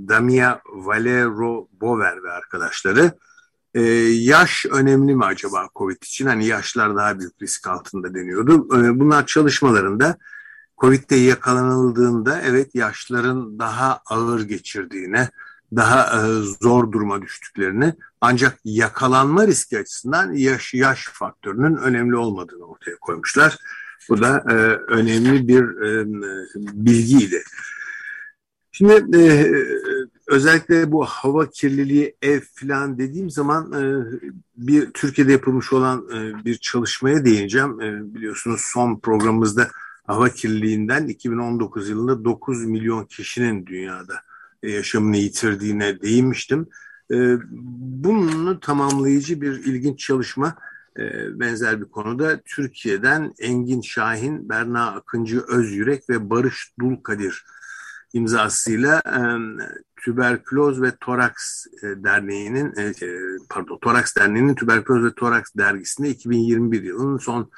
Damia 0.09 0.61
Valero 0.73 1.68
Bover 1.80 2.23
ve 2.23 2.30
arkadaşları. 2.30 3.12
E, 3.75 3.83
yaş 4.12 4.66
önemli 4.71 5.14
mi 5.14 5.25
acaba 5.25 5.68
COVID 5.76 6.02
için? 6.02 6.26
Hani 6.26 6.47
yaşlar 6.47 6.97
daha 6.97 7.18
büyük 7.18 7.42
risk 7.42 7.68
altında 7.68 8.14
deniyordu. 8.14 8.66
E, 8.76 9.00
bunlar 9.00 9.26
çalışmalarında 9.26 10.16
COVID'de 10.78 11.16
yakalanıldığında 11.16 12.40
evet 12.42 12.75
yaşların 12.75 13.59
daha 13.59 14.00
ağır 14.07 14.40
geçirdiğine, 14.40 15.30
daha 15.76 16.21
e, 16.21 16.42
zor 16.62 16.92
duruma 16.92 17.23
düştüklerini 17.23 17.95
ancak 18.21 18.59
yakalanma 18.64 19.47
riski 19.47 19.78
açısından 19.78 20.33
yaş, 20.33 20.75
yaş 20.75 21.09
faktörünün 21.12 21.76
önemli 21.76 22.16
olmadığını 22.16 22.64
ortaya 22.64 22.97
koymuşlar. 23.00 23.59
Bu 24.09 24.21
da 24.21 24.45
e, 24.50 24.55
önemli 24.93 25.49
bir 25.49 25.62
e, 25.62 26.07
bilgiydi. 26.87 27.43
Şimdi 28.73 29.19
e, 29.19 29.53
özellikle 30.27 30.93
bu 30.93 31.05
hava 31.05 31.50
kirliliği 31.50 32.17
ev 32.23 32.41
falan 32.55 32.99
dediğim 32.99 33.31
zaman 33.31 33.73
e, 33.73 34.05
bir 34.57 34.91
Türkiye'de 34.91 35.33
yapılmış 35.33 35.73
olan 35.73 36.09
e, 36.15 36.45
bir 36.45 36.55
çalışmaya 36.55 37.25
değineceğim. 37.25 37.81
E, 37.81 38.15
biliyorsunuz 38.15 38.61
son 38.65 39.00
programımızda 39.00 39.69
hava 40.07 40.29
kirliliğinden 40.29 41.07
2019 41.07 41.88
yılında 41.88 42.25
9 42.25 42.65
milyon 42.65 43.05
kişinin 43.05 43.67
dünyada 43.67 44.15
yaşamını 44.62 45.17
yitirdiğine 45.17 46.00
değinmiştim. 46.00 46.67
E, 47.11 47.37
bunu 47.50 48.61
tamamlayıcı 48.61 49.41
bir 49.41 49.53
ilginç 49.53 49.99
çalışma 49.99 50.55
benzer 51.35 51.81
bir 51.81 51.88
konuda 51.88 52.40
Türkiye'den 52.45 53.35
Engin 53.38 53.81
Şahin, 53.81 54.49
Berna 54.49 54.90
Akıncı 54.90 55.40
Özyürek 55.40 56.11
ve 56.11 56.31
Barış 56.31 56.73
Dulkadir 56.81 57.45
imzasıyla 58.12 59.02
e, 59.07 59.21
Tüberküloz 59.97 60.83
ve 60.83 60.97
Toraks 61.00 61.67
e, 61.67 61.87
Derneği'nin 62.05 62.75
e, 62.76 62.83
e, 62.83 63.19
pardon 63.50 63.78
Toraks 63.78 64.17
Derneği'nin 64.17 64.55
Tüberküloz 64.55 65.05
ve 65.05 65.14
Toraks 65.14 65.50
dergisinde 65.59 66.09
2021 66.09 66.83
yılının 66.83 67.19
son 67.19 67.50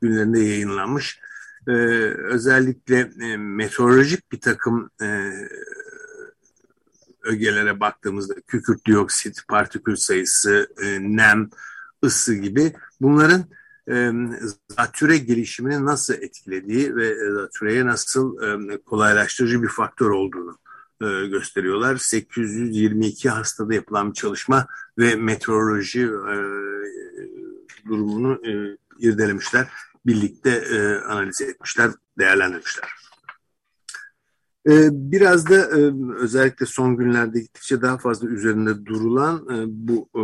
günlerinde 0.00 0.40
yayınlanmış. 0.40 1.20
E, 1.68 1.72
özellikle 1.72 3.10
e, 3.20 3.36
meteorolojik 3.36 4.32
bir 4.32 4.40
takım 4.40 4.90
e, 5.02 5.32
ögelere 7.22 7.80
baktığımızda 7.80 8.34
kükürt 8.46 8.86
dioksit, 8.86 9.48
partikül 9.48 9.96
sayısı, 9.96 10.68
e, 10.82 10.98
nem, 11.00 11.50
ısı 12.04 12.34
gibi 12.34 12.72
bunların 13.00 13.44
e, 13.90 14.12
zatüre 14.68 15.18
gelişimini 15.18 15.84
nasıl 15.84 16.14
etkilediği 16.14 16.96
ve 16.96 17.32
zatüreye 17.32 17.86
nasıl 17.86 18.42
e, 18.42 18.78
kolaylaştırıcı 18.78 19.62
bir 19.62 19.68
faktör 19.68 20.10
olduğunu 20.10 20.58
e, 21.02 21.26
gösteriyorlar. 21.26 21.96
822 21.96 23.28
hastada 23.28 23.74
yapılan 23.74 24.10
bir 24.10 24.14
çalışma 24.14 24.66
ve 24.98 25.16
meteoroloji 25.16 26.02
e, 26.02 26.34
durumunu 27.88 28.40
e, 28.46 28.76
irdelemişler. 28.98 29.68
Birlikte 30.06 30.50
e, 30.50 30.94
analiz 30.94 31.40
etmişler, 31.40 31.90
değerlendirmişler. 32.18 32.88
Ee, 34.68 34.88
biraz 34.92 35.48
da 35.48 35.56
e, 35.56 35.92
özellikle 36.16 36.66
son 36.66 36.96
günlerde 36.96 37.40
gittikçe 37.40 37.82
daha 37.82 37.98
fazla 37.98 38.28
üzerinde 38.28 38.86
durulan 38.86 39.48
e, 39.50 39.64
bu 39.66 40.08
e, 40.14 40.20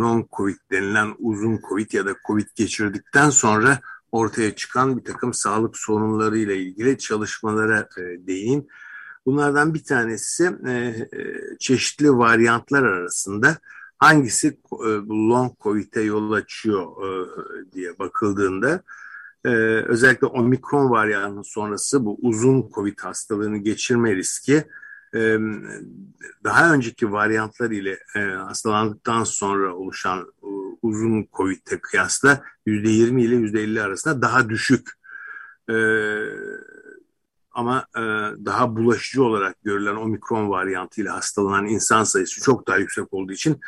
long 0.00 0.26
covid 0.36 0.56
denilen 0.70 1.14
uzun 1.18 1.60
covid 1.68 1.92
ya 1.92 2.06
da 2.06 2.14
covid 2.26 2.46
geçirdikten 2.54 3.30
sonra 3.30 3.80
ortaya 4.12 4.54
çıkan 4.54 4.96
bir 4.96 5.04
takım 5.04 5.34
sağlık 5.34 5.76
sorunlarıyla 5.76 6.54
ilgili 6.54 6.98
çalışmalara 6.98 7.88
değin. 8.18 8.68
Bunlardan 9.26 9.74
bir 9.74 9.84
tanesi 9.84 10.52
çeşitli 11.58 12.12
varyantlar 12.12 12.82
arasında 12.82 13.56
hangisi 13.98 14.58
long 15.10 15.52
covid'e 15.60 16.00
yol 16.00 16.32
açıyor 16.32 16.86
diye 17.72 17.98
bakıldığında 17.98 18.82
ee, 19.48 19.84
özellikle 19.86 20.26
omikron 20.26 20.90
varyantının 20.90 21.42
sonrası 21.42 22.04
bu 22.04 22.18
uzun 22.22 22.70
COVID 22.74 22.98
hastalığını 22.98 23.56
geçirme 23.58 24.16
riski 24.16 24.64
e, 25.14 25.38
daha 26.44 26.74
önceki 26.74 27.12
varyantlar 27.12 27.70
ile 27.70 27.98
e, 28.16 28.20
hastalandıktan 28.20 29.24
sonra 29.24 29.74
oluşan 29.74 30.18
e, 30.42 30.46
uzun 30.82 31.26
COVID'e 31.32 31.80
kıyasla 31.80 32.42
%20 32.66 33.20
ile 33.22 33.34
%50 33.34 33.82
arasında 33.82 34.22
daha 34.22 34.48
düşük. 34.48 34.90
E, 35.70 35.76
ama 37.52 37.86
e, 37.96 38.00
daha 38.44 38.76
bulaşıcı 38.76 39.24
olarak 39.24 39.56
görülen 39.64 39.96
omikron 39.96 40.50
varyantı 40.50 41.00
ile 41.00 41.08
hastalanan 41.08 41.66
insan 41.66 42.04
sayısı 42.04 42.40
çok 42.42 42.68
daha 42.68 42.76
yüksek 42.76 43.12
olduğu 43.14 43.32
için 43.32 43.60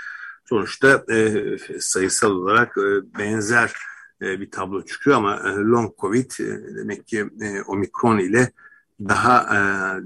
sonuçta 0.44 1.04
e, 1.10 1.44
sayısal 1.80 2.30
olarak 2.30 2.78
e, 2.78 3.18
benzer 3.18 3.68
e, 3.68 3.89
bir 4.20 4.50
tablo 4.50 4.84
çıkıyor 4.84 5.16
ama 5.16 5.36
e, 5.36 5.48
long 5.48 5.98
covid 5.98 6.30
e, 6.40 6.76
demek 6.76 7.06
ki 7.06 7.30
omikron 7.66 8.18
ile 8.18 8.52
daha 9.00 9.46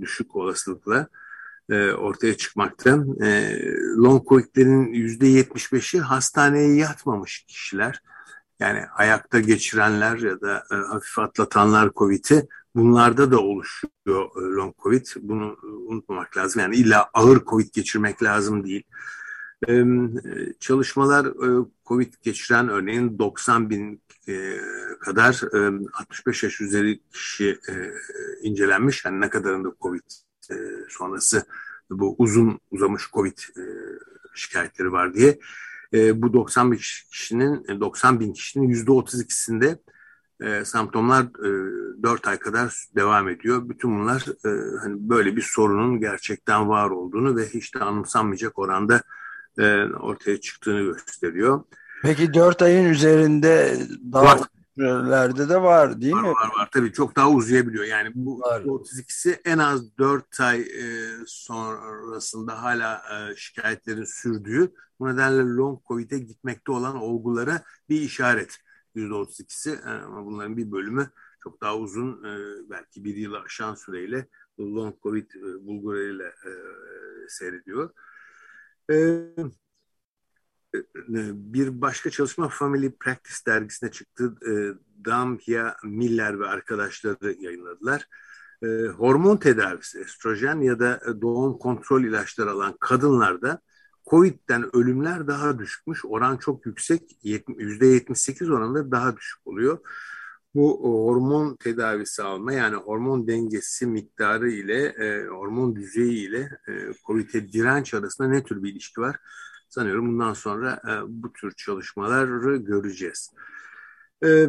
düşük 0.00 0.36
olasılıkla 0.36 1.08
e, 1.70 1.92
ortaya 1.92 2.36
çıkmakta. 2.36 3.04
E, 3.22 3.58
long 3.96 4.28
Covid'lerin 4.28 4.94
%75'i 4.94 6.00
hastaneye 6.00 6.76
yatmamış 6.76 7.44
kişiler. 7.48 8.02
Yani 8.60 8.86
ayakta 8.96 9.40
geçirenler 9.40 10.18
ya 10.18 10.40
da 10.40 10.64
e, 10.70 10.74
hafif 10.74 11.18
atlatanlar 11.18 11.90
COVID'i 11.96 12.48
bunlarda 12.74 13.30
da 13.30 13.40
oluşuyor 13.40 14.30
e, 14.36 14.54
long 14.56 14.74
COVID. 14.82 15.06
Bunu 15.20 15.56
unutmamak 15.88 16.36
lazım. 16.36 16.62
Yani 16.62 16.76
illa 16.76 17.10
ağır 17.14 17.44
COVID 17.44 17.74
geçirmek 17.74 18.22
lazım 18.22 18.64
değil. 18.64 18.82
Çalışmalar 20.60 21.26
e, 21.26 21.66
COVID 21.86 22.14
geçiren 22.22 22.68
örneğin 22.68 23.18
90 23.18 23.70
bin 23.70 24.02
e, 24.28 24.56
kadar 25.00 25.40
e, 25.54 25.88
65 25.94 26.42
yaş 26.42 26.60
üzeri 26.60 27.00
kişi 27.12 27.58
e, 27.68 27.72
incelenmiş. 28.42 29.04
Yani 29.04 29.20
ne 29.20 29.30
kadarında 29.30 29.72
COVID 29.80 30.02
sonrası 30.88 31.46
bu 31.90 32.14
uzun 32.18 32.60
uzamış 32.70 33.10
COVID 33.12 33.38
şikayetleri 34.34 34.92
var 34.92 35.14
diye. 35.14 35.38
Bu 36.14 36.32
90 36.32 36.72
bin 36.72 36.76
kişinin 37.10 37.80
90 37.80 38.20
bin 38.20 38.32
kişinin 38.32 38.68
yüzde 38.68 38.90
32'sinde 38.90 39.78
e, 40.40 40.64
semptomlar 40.64 41.24
e, 41.24 42.02
4 42.02 42.28
ay 42.28 42.38
kadar 42.38 42.86
devam 42.96 43.28
ediyor. 43.28 43.68
Bütün 43.68 44.00
bunlar 44.00 44.24
hani 44.82 45.08
böyle 45.08 45.36
bir 45.36 45.42
sorunun 45.42 46.00
gerçekten 46.00 46.68
var 46.68 46.90
olduğunu 46.90 47.36
ve 47.36 47.48
hiç 47.48 47.74
de 47.74 47.78
anımsanmayacak 47.78 48.58
oranda 48.58 49.02
e, 49.58 49.84
ortaya 49.84 50.40
çıktığını 50.40 50.82
gösteriyor. 50.82 51.64
Peki 52.02 52.34
4 52.34 52.62
ayın 52.62 52.84
üzerinde 52.84 53.78
daha 54.12 54.38
sürelerde 54.78 55.48
de 55.48 55.62
var 55.62 56.00
değil 56.00 56.14
var, 56.14 56.22
mi? 56.22 56.28
Var 56.28 56.50
var 56.58 56.68
tabii 56.72 56.92
çok 56.92 57.16
daha 57.16 57.30
uzayabiliyor. 57.30 57.84
Yani 57.84 58.10
bu 58.14 58.40
var. 58.40 58.62
32'si 58.62 59.40
en 59.44 59.58
az 59.58 59.98
4 59.98 60.40
ay 60.40 60.60
e, 60.60 61.10
sonrasında 61.26 62.62
hala 62.62 63.02
e, 63.12 63.36
şikayetlerin 63.36 64.04
sürdüğü 64.04 64.72
bu 65.00 65.08
nedenle 65.08 65.42
long 65.42 65.78
covid'e 65.88 66.18
gitmekte 66.18 66.72
olan 66.72 66.96
olgulara 66.96 67.62
bir 67.88 68.00
işaret. 68.00 68.58
%32'si 68.96 69.70
e, 69.70 69.90
ama 69.90 70.26
bunların 70.26 70.56
bir 70.56 70.72
bölümü 70.72 71.10
çok 71.42 71.60
daha 71.60 71.76
uzun 71.76 72.24
e, 72.24 72.30
belki 72.70 73.04
bir 73.04 73.16
yılı 73.16 73.40
aşan 73.40 73.74
süreyle 73.74 74.28
long 74.60 74.94
covid 75.02 75.30
e, 75.30 75.66
bulgularıyla 75.66 76.26
e, 76.26 76.50
seyrediyor. 77.28 77.90
Bir 81.52 81.80
başka 81.80 82.10
çalışma 82.10 82.48
Family 82.48 82.90
Practice 82.90 83.38
dergisine 83.46 83.90
çıktı. 83.90 84.34
E, 84.46 84.52
Damhia 85.04 85.76
Miller 85.84 86.40
ve 86.40 86.46
arkadaşları 86.46 87.36
yayınladılar. 87.40 88.08
hormon 88.96 89.36
tedavisi, 89.36 90.00
estrojen 90.00 90.60
ya 90.60 90.78
da 90.78 91.00
doğum 91.22 91.58
kontrol 91.58 92.04
ilaçları 92.04 92.50
alan 92.50 92.76
kadınlarda 92.80 93.60
Covid'den 94.06 94.76
ölümler 94.76 95.26
daha 95.26 95.58
düşükmüş. 95.58 96.04
Oran 96.04 96.36
çok 96.36 96.66
yüksek. 96.66 97.02
%78 97.24 98.50
oranında 98.50 98.90
daha 98.90 99.16
düşük 99.16 99.46
oluyor. 99.46 99.78
Bu 100.54 100.80
hormon 100.82 101.56
tedavisi 101.56 102.22
alma 102.22 102.52
yani 102.52 102.76
hormon 102.76 103.26
dengesi 103.26 103.86
miktarı 103.86 104.50
ile 104.50 104.84
e, 104.84 105.26
hormon 105.26 105.76
düzeyi 105.76 106.28
ile 106.28 106.58
e, 106.68 106.72
COVID'e 107.06 107.52
direnç 107.52 107.94
arasında 107.94 108.28
ne 108.28 108.44
tür 108.44 108.62
bir 108.62 108.72
ilişki 108.72 109.00
var? 109.00 109.16
Sanıyorum 109.68 110.08
bundan 110.08 110.34
sonra 110.34 110.82
e, 110.88 110.92
bu 111.08 111.32
tür 111.32 111.52
çalışmaları 111.52 112.56
göreceğiz. 112.56 113.30
E, 114.24 114.48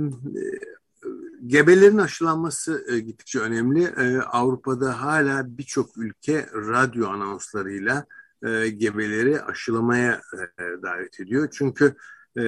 gebelerin 1.47 1.97
aşılanması 1.97 2.85
e, 2.89 2.99
gittikçe 2.99 3.39
önemli. 3.39 3.83
E, 3.83 4.17
Avrupa'da 4.17 5.01
hala 5.01 5.57
birçok 5.57 5.97
ülke 5.97 6.49
radyo 6.53 7.07
anonslarıyla 7.09 8.05
e, 8.43 8.67
gebeleri 8.69 9.41
aşılamaya 9.41 10.21
e, 10.59 10.63
davet 10.81 11.19
ediyor. 11.19 11.49
Çünkü 11.51 11.95
e, 12.37 12.43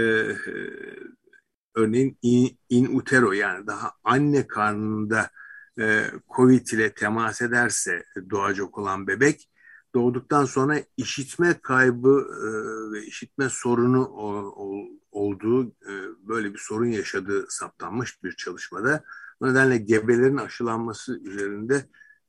örneğin 1.78 2.18
in, 2.22 2.60
in 2.70 2.98
utero 2.98 3.32
yani 3.32 3.68
daha 3.68 3.92
anne 4.04 4.48
karnında 4.48 5.30
e, 5.80 6.06
COVID 6.36 6.68
ile 6.68 6.94
temas 6.94 7.42
ederse 7.42 8.06
doğacak 8.30 8.78
olan 8.78 9.08
bebek 9.08 9.50
doğduktan 9.96 10.46
sonra 10.46 10.84
işitme 10.98 11.60
kaybı 11.62 12.28
e, 12.30 12.48
ve 12.94 13.06
işitme 13.06 13.50
sorunu 13.50 14.06
olduğu 15.12 15.68
e, 15.68 15.94
böyle 16.28 16.54
bir 16.54 16.60
sorun 16.60 16.86
yaşadığı 16.86 17.46
saptanmış 17.50 18.24
bir 18.24 18.32
çalışmada. 18.32 19.04
Bu 19.42 19.48
nedenle 19.50 19.78
gebelerin 19.78 20.38
aşılanması 20.38 21.20
üzerinde 21.20 21.86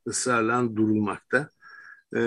ısrarla 0.07 0.75
durulmakta. 0.75 1.49
E, 2.15 2.19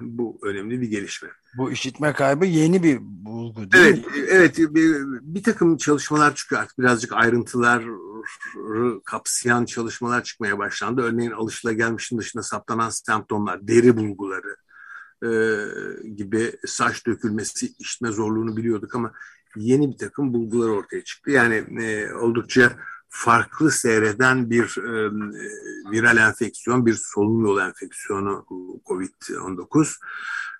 bu 0.00 0.38
önemli 0.42 0.80
bir 0.80 0.88
gelişme. 0.88 1.28
Bu 1.56 1.72
işitme 1.72 2.12
kaybı 2.12 2.46
yeni 2.46 2.82
bir 2.82 2.98
bulgu 3.00 3.72
değil 3.72 3.84
evet, 3.84 4.06
mi? 4.06 4.12
Evet, 4.28 4.58
bir, 4.58 4.94
bir 5.22 5.42
takım 5.42 5.76
çalışmalar 5.76 6.34
çıkıyor 6.34 6.62
artık 6.62 6.78
birazcık 6.78 7.12
ayrıntılar 7.12 7.84
kapsayan 9.04 9.64
çalışmalar 9.64 10.24
çıkmaya 10.24 10.58
başlandı. 10.58 11.02
Örneğin 11.02 11.30
alışılagelmişin 11.30 12.18
dışında 12.18 12.42
saptanan 12.42 12.90
semptomlar, 12.90 13.68
deri 13.68 13.96
bulguları 13.96 14.56
e, 15.24 15.30
gibi 16.08 16.52
saç 16.66 17.06
dökülmesi, 17.06 17.72
işitme 17.78 18.12
zorluğunu 18.12 18.56
biliyorduk 18.56 18.94
ama 18.94 19.12
yeni 19.56 19.92
bir 19.92 19.98
takım 19.98 20.34
bulgular 20.34 20.68
ortaya 20.68 21.04
çıktı. 21.04 21.30
Yani 21.30 21.82
e, 21.82 22.12
oldukça 22.12 22.72
farklı 23.08 23.70
seyreden 23.70 24.50
bir 24.50 24.78
e, 24.78 25.10
viral 25.90 26.16
enfeksiyon, 26.16 26.86
bir 26.86 26.94
solunum 26.94 27.44
yolu 27.44 27.60
enfeksiyonu 27.60 28.46
COVID-19. 28.90 29.96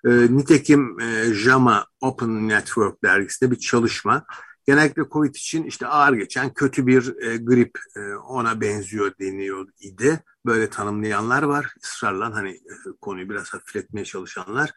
E, 0.05 0.37
nitekim 0.37 0.99
e, 0.99 1.33
JAMA 1.33 1.85
Open 2.01 2.47
Network 2.47 3.03
dergisinde 3.03 3.51
bir 3.51 3.59
çalışma 3.59 4.25
genellikle 4.67 5.03
COVID 5.11 5.35
için 5.35 5.63
işte 5.63 5.87
ağır 5.87 6.13
geçen 6.13 6.53
kötü 6.53 6.87
bir 6.87 7.15
e, 7.21 7.37
grip 7.37 7.79
e, 7.95 8.15
ona 8.15 8.61
benziyor 8.61 9.11
deniyor 9.19 9.67
idi. 9.79 10.23
Böyle 10.45 10.69
tanımlayanlar 10.69 11.43
var. 11.43 11.73
ısrarla 11.83 12.35
hani 12.35 12.49
e, 12.49 12.73
konuyu 13.01 13.29
biraz 13.29 13.53
hafifletmeye 13.53 14.05
çalışanlar. 14.05 14.69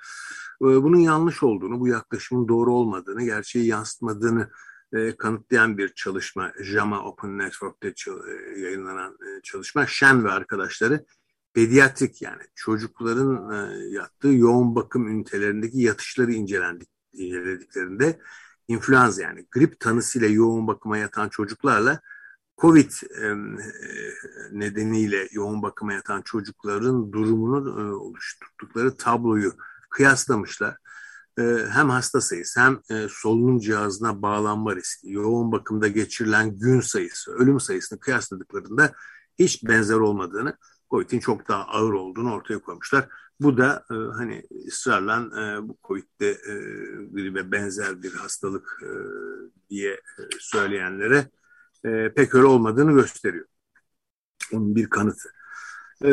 E, 0.62 0.64
bunun 0.64 0.98
yanlış 0.98 1.42
olduğunu, 1.42 1.80
bu 1.80 1.88
yaklaşımın 1.88 2.48
doğru 2.48 2.72
olmadığını, 2.72 3.24
gerçeği 3.24 3.66
yansıtmadığını 3.66 4.50
e, 4.92 5.16
kanıtlayan 5.16 5.78
bir 5.78 5.94
çalışma. 5.94 6.52
JAMA 6.60 7.04
Open 7.04 7.38
Network'te 7.38 7.88
e, 7.88 8.60
yayınlanan 8.60 9.12
e, 9.12 9.42
çalışma. 9.42 9.86
Shen 9.86 10.24
ve 10.24 10.30
arkadaşları 10.30 11.04
pediatrik 11.54 12.22
yani 12.22 12.42
çocukların 12.54 13.50
e, 13.50 13.84
yattığı 13.88 14.28
yoğun 14.28 14.74
bakım 14.74 15.08
ünitelerindeki 15.08 15.80
yatışları 15.80 16.32
incelendik, 16.32 16.88
incelediklerinde 17.12 18.18
influenza 18.68 19.22
yani 19.22 19.46
grip 19.50 19.80
tanısıyla 19.80 20.28
yoğun 20.28 20.66
bakıma 20.66 20.98
yatan 20.98 21.28
çocuklarla 21.28 22.00
COVID 22.58 22.92
e, 23.22 23.34
nedeniyle 24.52 25.28
yoğun 25.32 25.62
bakıma 25.62 25.92
yatan 25.92 26.22
çocukların 26.22 27.12
durumunu 27.12 27.80
e, 27.80 27.94
oluşturdukları 27.94 28.96
tabloyu 28.96 29.52
kıyaslamışlar. 29.90 30.76
E, 31.38 31.42
hem 31.70 31.90
hasta 31.90 32.20
sayısı 32.20 32.60
hem 32.60 32.80
e, 32.90 33.06
solunum 33.10 33.58
cihazına 33.58 34.22
bağlanma 34.22 34.76
riski, 34.76 35.12
yoğun 35.12 35.52
bakımda 35.52 35.88
geçirilen 35.88 36.58
gün 36.58 36.80
sayısı, 36.80 37.32
ölüm 37.32 37.60
sayısını 37.60 38.00
kıyasladıklarında 38.00 38.92
hiç 39.38 39.64
benzer 39.64 39.96
olmadığını, 39.96 40.56
COVID'in 40.94 41.20
çok 41.20 41.48
daha 41.48 41.64
ağır 41.64 41.92
olduğunu 41.92 42.34
ortaya 42.34 42.58
koymuşlar. 42.58 43.08
Bu 43.40 43.56
da 43.56 43.84
e, 43.90 43.94
hani 43.94 44.42
ısrarla 44.66 45.16
e, 45.16 45.68
bu 45.68 45.78
COVID'de 45.84 46.30
e, 46.30 46.54
gribe 47.12 47.52
benzer 47.52 48.02
bir 48.02 48.12
hastalık 48.12 48.82
e, 48.82 48.90
diye 49.70 49.92
e, 49.92 50.22
söyleyenlere 50.38 51.30
e, 51.84 52.12
pek 52.16 52.34
öyle 52.34 52.46
olmadığını 52.46 52.92
gösteriyor. 52.92 53.46
Onun 54.52 54.76
bir 54.76 54.90
kanıtı. 54.90 55.28
E, 56.04 56.10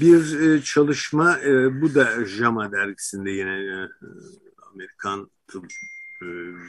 bir 0.00 0.40
e, 0.40 0.62
çalışma 0.62 1.38
e, 1.38 1.80
bu 1.80 1.94
da 1.94 2.24
JAMA 2.24 2.72
dergisinde 2.72 3.30
yine 3.30 3.50
e, 3.50 3.88
Amerikan 4.72 5.30
Tıp 5.46 5.64
e, 6.22 6.26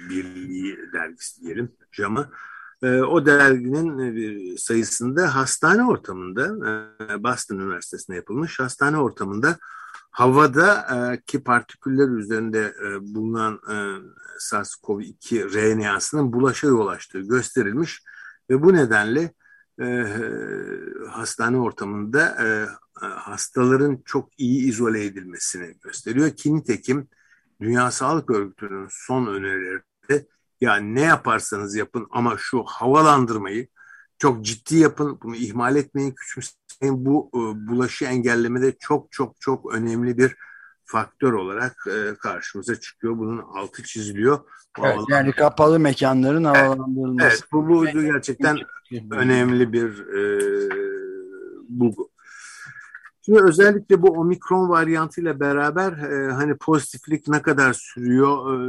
Birliği 0.10 0.78
dergisi 0.94 1.42
diyelim 1.42 1.72
JAMA. 1.92 2.32
O 2.84 3.26
derginin 3.26 4.00
e, 4.00 4.58
sayısında 4.58 5.36
hastane 5.36 5.86
ortamında 5.86 6.46
e, 7.14 7.24
Boston 7.24 7.60
Üniversitesi'nde 7.60 8.16
yapılmış 8.16 8.60
hastane 8.60 8.98
ortamında 8.98 9.58
havada 10.12 10.88
e, 11.34 11.40
partiküller 11.40 12.18
üzerinde 12.18 12.74
bulunan 13.02 13.54
e, 13.70 13.76
SARS-CoV-2 14.40 15.54
RNA'sının 15.54 16.34
bulaşa 16.34 16.68
yol 16.68 16.88
açtığı 16.88 17.20
gösterilmiş 17.20 18.02
ve 18.50 18.64
bu 18.64 18.74
nedenle 18.74 19.34
hastane 21.10 21.58
ortamında 21.58 22.38
hastaların 23.00 24.02
çok 24.06 24.40
iyi 24.40 24.70
izole 24.70 25.06
edilmesini 25.06 25.78
gösteriyor. 25.84 26.30
Ki 26.30 26.56
nitekim 26.56 27.08
Dünya 27.62 27.92
Sağlık 27.92 28.30
Örgütü'nün 28.30 28.88
son 28.92 29.28
önerileri 29.28 30.28
ya 30.62 30.76
ne 30.76 31.02
yaparsanız 31.02 31.76
yapın 31.76 32.08
ama 32.12 32.36
şu 32.38 32.64
havalandırmayı 32.64 33.68
çok 34.18 34.46
ciddi 34.46 34.76
yapın, 34.76 35.20
bunu 35.24 35.36
ihmal 35.36 35.76
etmeyin, 35.76 36.12
küçümseyin. 36.12 37.06
Bu 37.06 37.30
e, 37.34 37.68
bulaşı 37.68 38.06
engellemede 38.06 38.76
çok 38.80 39.12
çok 39.12 39.42
çok 39.42 39.74
önemli 39.74 40.18
bir 40.18 40.36
faktör 40.86 41.34
olarak 41.34 41.88
e, 41.88 42.16
karşımıza 42.16 42.80
çıkıyor. 42.80 43.18
Bunun 43.18 43.38
altı 43.38 43.84
çiziliyor. 43.84 44.40
Evet, 44.84 45.00
yani 45.10 45.32
kapalı 45.32 45.80
mekanların 45.80 46.44
havalandırılması. 46.44 47.28
Evet, 47.28 47.44
bu, 47.52 47.68
bu 47.68 47.86
gerçekten 48.02 48.58
önemli 49.12 49.74
bir 49.74 50.00
e, 50.00 50.22
bulgu. 51.70 52.10
Şimdi 53.28 53.44
özellikle 53.44 54.02
bu 54.02 54.10
omikron 54.10 54.70
varyantıyla 54.70 55.40
beraber 55.40 55.92
e, 55.92 56.32
hani 56.32 56.58
pozitiflik 56.58 57.28
ne 57.28 57.42
kadar 57.42 57.74
sürüyor, 57.74 58.62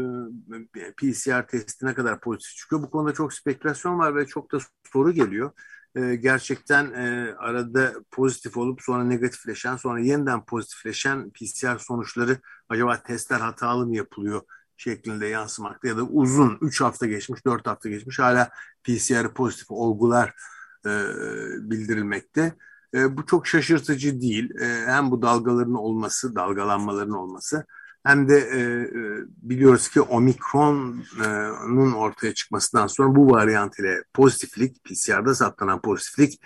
e, 0.77 0.92
PCR 0.92 1.47
testi 1.47 1.87
ne 1.87 1.94
kadar 1.94 2.21
pozitif 2.21 2.57
çıkıyor 2.57 2.83
bu 2.83 2.90
konuda 2.90 3.14
çok 3.14 3.33
spekülasyon 3.33 3.99
var 3.99 4.16
ve 4.16 4.27
çok 4.27 4.53
da 4.53 4.59
soru 4.92 5.12
geliyor. 5.12 5.51
E, 5.97 6.14
gerçekten 6.14 6.92
e, 6.92 7.35
arada 7.38 7.92
pozitif 8.11 8.57
olup 8.57 8.83
sonra 8.83 9.05
negatifleşen 9.05 9.77
sonra 9.77 10.01
yeniden 10.01 10.44
pozitifleşen 10.44 11.31
PCR 11.31 11.79
sonuçları 11.79 12.38
acaba 12.68 13.03
testler 13.03 13.40
hatalı 13.40 13.87
mı 13.87 13.97
yapılıyor 13.97 14.40
şeklinde 14.77 15.27
yansımakta 15.27 15.88
ya 15.88 15.97
da 15.97 16.03
uzun 16.03 16.59
3 16.61 16.81
hafta 16.81 17.07
geçmiş 17.07 17.44
4 17.47 17.66
hafta 17.66 17.88
geçmiş 17.88 18.18
hala 18.18 18.51
PCR 18.85 19.35
pozitif 19.35 19.71
olgular 19.71 20.35
e, 20.87 20.90
bildirilmekte. 21.71 22.53
E, 22.94 23.16
bu 23.16 23.27
çok 23.27 23.46
şaşırtıcı 23.46 24.20
değil. 24.20 24.51
E, 24.61 24.87
hem 24.87 25.11
bu 25.11 25.22
dalgaların 25.22 25.74
olması, 25.74 26.35
dalgalanmaların 26.35 27.14
olması 27.14 27.64
hem 28.05 28.29
de 28.29 28.38
e, 28.38 28.61
e 28.61 29.24
biliyoruz 29.42 29.88
ki 29.88 30.01
omikronun 30.01 31.92
ortaya 31.92 32.35
çıkmasından 32.35 32.87
sonra 32.87 33.16
bu 33.16 33.31
varyant 33.31 33.79
ile 33.79 34.05
pozitiflik, 34.14 34.85
PCR'da 34.85 35.35
saptanan 35.35 35.81
pozitiflik 35.81 36.40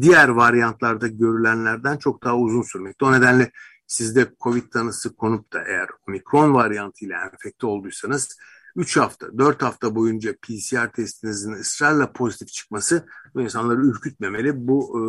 diğer 0.00 0.28
varyantlarda 0.28 1.08
görülenlerden 1.08 1.96
çok 1.96 2.24
daha 2.24 2.36
uzun 2.36 2.62
sürmekte. 2.62 3.04
O 3.04 3.12
nedenle 3.12 3.50
sizde 3.86 4.34
COVID 4.40 4.70
tanısı 4.70 5.16
konup 5.16 5.52
da 5.52 5.64
eğer 5.64 5.88
omikron 6.08 6.54
varyantı 6.54 7.04
ile 7.04 7.14
enfekte 7.14 7.66
olduysanız 7.66 8.38
3 8.76 8.96
hafta, 8.96 9.38
4 9.38 9.62
hafta 9.62 9.94
boyunca 9.94 10.36
PCR 10.36 10.92
testinizin 10.92 11.52
ısrarla 11.52 12.12
pozitif 12.12 12.48
çıkması 12.48 13.06
bu 13.34 13.42
insanları 13.42 13.86
ürkütmemeli. 13.86 14.52
Bu 14.54 14.98
e, 14.98 15.02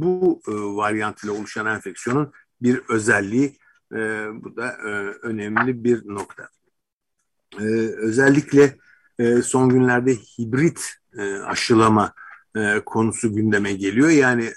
bu 0.00 0.40
e, 0.48 0.52
varyant 0.52 1.24
ile 1.24 1.30
oluşan 1.30 1.66
enfeksiyonun 1.66 2.32
bir 2.62 2.82
özelliği. 2.88 3.58
E, 3.92 3.98
bu 4.32 4.56
da 4.56 4.76
önemli 5.22 5.84
bir 5.84 6.02
nokta. 6.06 6.48
Özellikle 7.96 8.76
son 9.42 9.68
günlerde 9.68 10.14
hibrit 10.14 10.94
aşılama 11.44 12.12
konusu 12.86 13.34
gündeme 13.34 13.72
geliyor. 13.72 14.08
Yani 14.08 14.52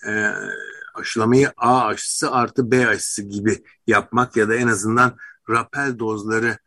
aşılamayı 0.93 1.51
A 1.57 1.85
aşısı 1.85 2.31
artı 2.31 2.71
B 2.71 2.87
aşısı 2.87 3.21
gibi 3.21 3.63
yapmak 3.87 4.35
ya 4.35 4.49
da 4.49 4.55
en 4.55 4.67
azından 4.67 5.17
rapel 5.49 5.99
dozları 5.99 6.57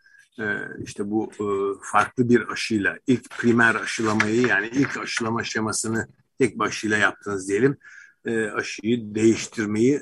işte 0.84 1.10
bu 1.10 1.30
e, 1.32 1.46
farklı 1.82 2.28
bir 2.28 2.48
aşıyla 2.48 2.98
ilk 3.06 3.30
primer 3.30 3.74
aşılamayı 3.74 4.46
yani 4.46 4.70
ilk 4.72 4.96
aşılama 4.96 5.44
şemasını 5.44 6.08
tek 6.38 6.58
başıyla 6.58 6.96
yaptınız 6.96 7.48
diyelim. 7.48 7.76
E, 8.24 8.46
aşıyı 8.46 9.14
değiştirmeyi 9.14 10.00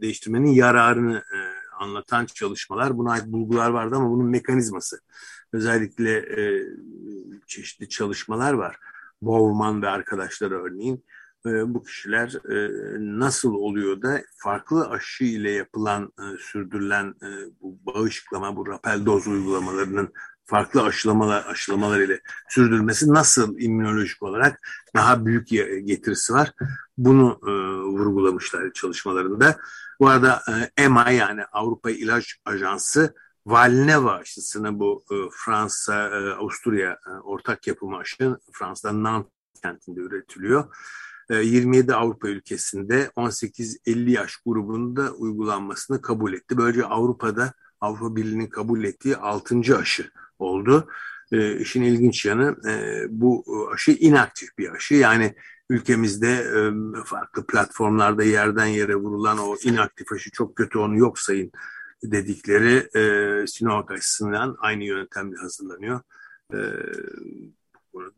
değiştirmenin 0.00 0.50
yararını 0.50 1.22
anlatan 1.78 2.26
çalışmalar. 2.26 2.98
Buna 2.98 3.12
ait 3.12 3.26
bulgular 3.26 3.70
vardı 3.70 3.96
ama 3.96 4.10
bunun 4.10 4.26
mekanizması. 4.26 5.00
Özellikle 5.52 6.24
çeşitli 7.46 7.88
çalışmalar 7.88 8.52
var. 8.52 8.76
Bowman 9.22 9.82
ve 9.82 9.88
arkadaşları 9.88 10.62
örneğin 10.62 11.04
e, 11.46 11.74
bu 11.74 11.84
kişiler 11.84 12.28
e, 12.28 12.70
nasıl 13.18 13.54
oluyor 13.54 14.02
da 14.02 14.22
farklı 14.36 14.88
aşı 14.88 15.24
ile 15.24 15.50
yapılan, 15.50 16.12
e, 16.18 16.24
sürdürülen 16.38 17.14
bu 17.60 17.78
bağışıklama, 17.86 18.56
bu 18.56 18.66
rapel 18.66 19.06
doz 19.06 19.26
uygulamalarının 19.26 20.12
farklı 20.44 20.82
aşılamalar, 20.82 21.46
aşılamalar 21.46 22.00
ile 22.00 22.20
sürdürülmesi 22.48 23.14
nasıl 23.14 23.58
immünolojik 23.58 24.22
olarak 24.22 24.68
daha 24.94 25.26
büyük 25.26 25.48
getirisi 25.86 26.32
var. 26.32 26.52
Bunu 26.98 27.40
vurgulamışlar 27.92 28.72
çalışmalarında. 28.72 29.56
Bu 30.00 30.08
arada 30.08 30.42
EMA 30.76 31.10
yani 31.10 31.44
Avrupa 31.44 31.90
İlaç 31.90 32.40
Ajansı 32.44 33.14
Valneva 33.46 34.12
aşısını 34.12 34.78
bu 34.78 35.04
Fransa, 35.32 36.08
e, 36.08 36.32
Avusturya 36.32 36.98
ortak 37.24 37.66
yapımı 37.66 37.96
aşı 37.96 38.36
Fransa'da 38.52 39.02
Nantes 39.02 39.32
kentinde 39.62 40.00
üretiliyor 40.00 40.64
27 41.30 41.90
ee, 41.90 41.94
Avrupa 41.94 42.28
ülkesinde 42.28 43.10
18-50 43.16 44.10
yaş 44.10 44.36
grubunda 44.36 45.12
uygulanmasını 45.12 46.02
kabul 46.02 46.32
etti. 46.32 46.58
Böylece 46.58 46.84
Avrupa'da 46.84 47.52
Avrupa 47.80 48.16
Birliği'nin 48.16 48.46
kabul 48.46 48.84
ettiği 48.84 49.16
6. 49.16 49.78
aşı 49.78 50.10
oldu. 50.38 50.88
E, 51.32 51.60
işin 51.60 51.82
ilginç 51.82 52.24
yanı 52.26 52.56
e, 52.68 53.04
bu 53.08 53.44
aşı 53.74 53.90
inaktif 53.90 54.58
bir 54.58 54.70
aşı. 54.70 54.94
Yani 54.94 55.34
ülkemizde 55.70 56.32
e, 56.32 56.60
farklı 57.04 57.46
platformlarda 57.46 58.22
yerden 58.22 58.66
yere 58.66 58.96
vurulan 58.96 59.38
o 59.38 59.56
inaktif 59.64 60.12
aşı 60.12 60.30
çok 60.30 60.56
kötü 60.56 60.78
onu 60.78 60.98
yok 60.98 61.18
sayın 61.18 61.52
dedikleri 62.02 62.88
e, 62.98 63.46
Sinovac 63.46 63.90
aşısından 63.90 64.56
aynı 64.58 64.84
yöntemle 64.84 65.36
hazırlanıyor. 65.36 66.00
E, 66.54 66.58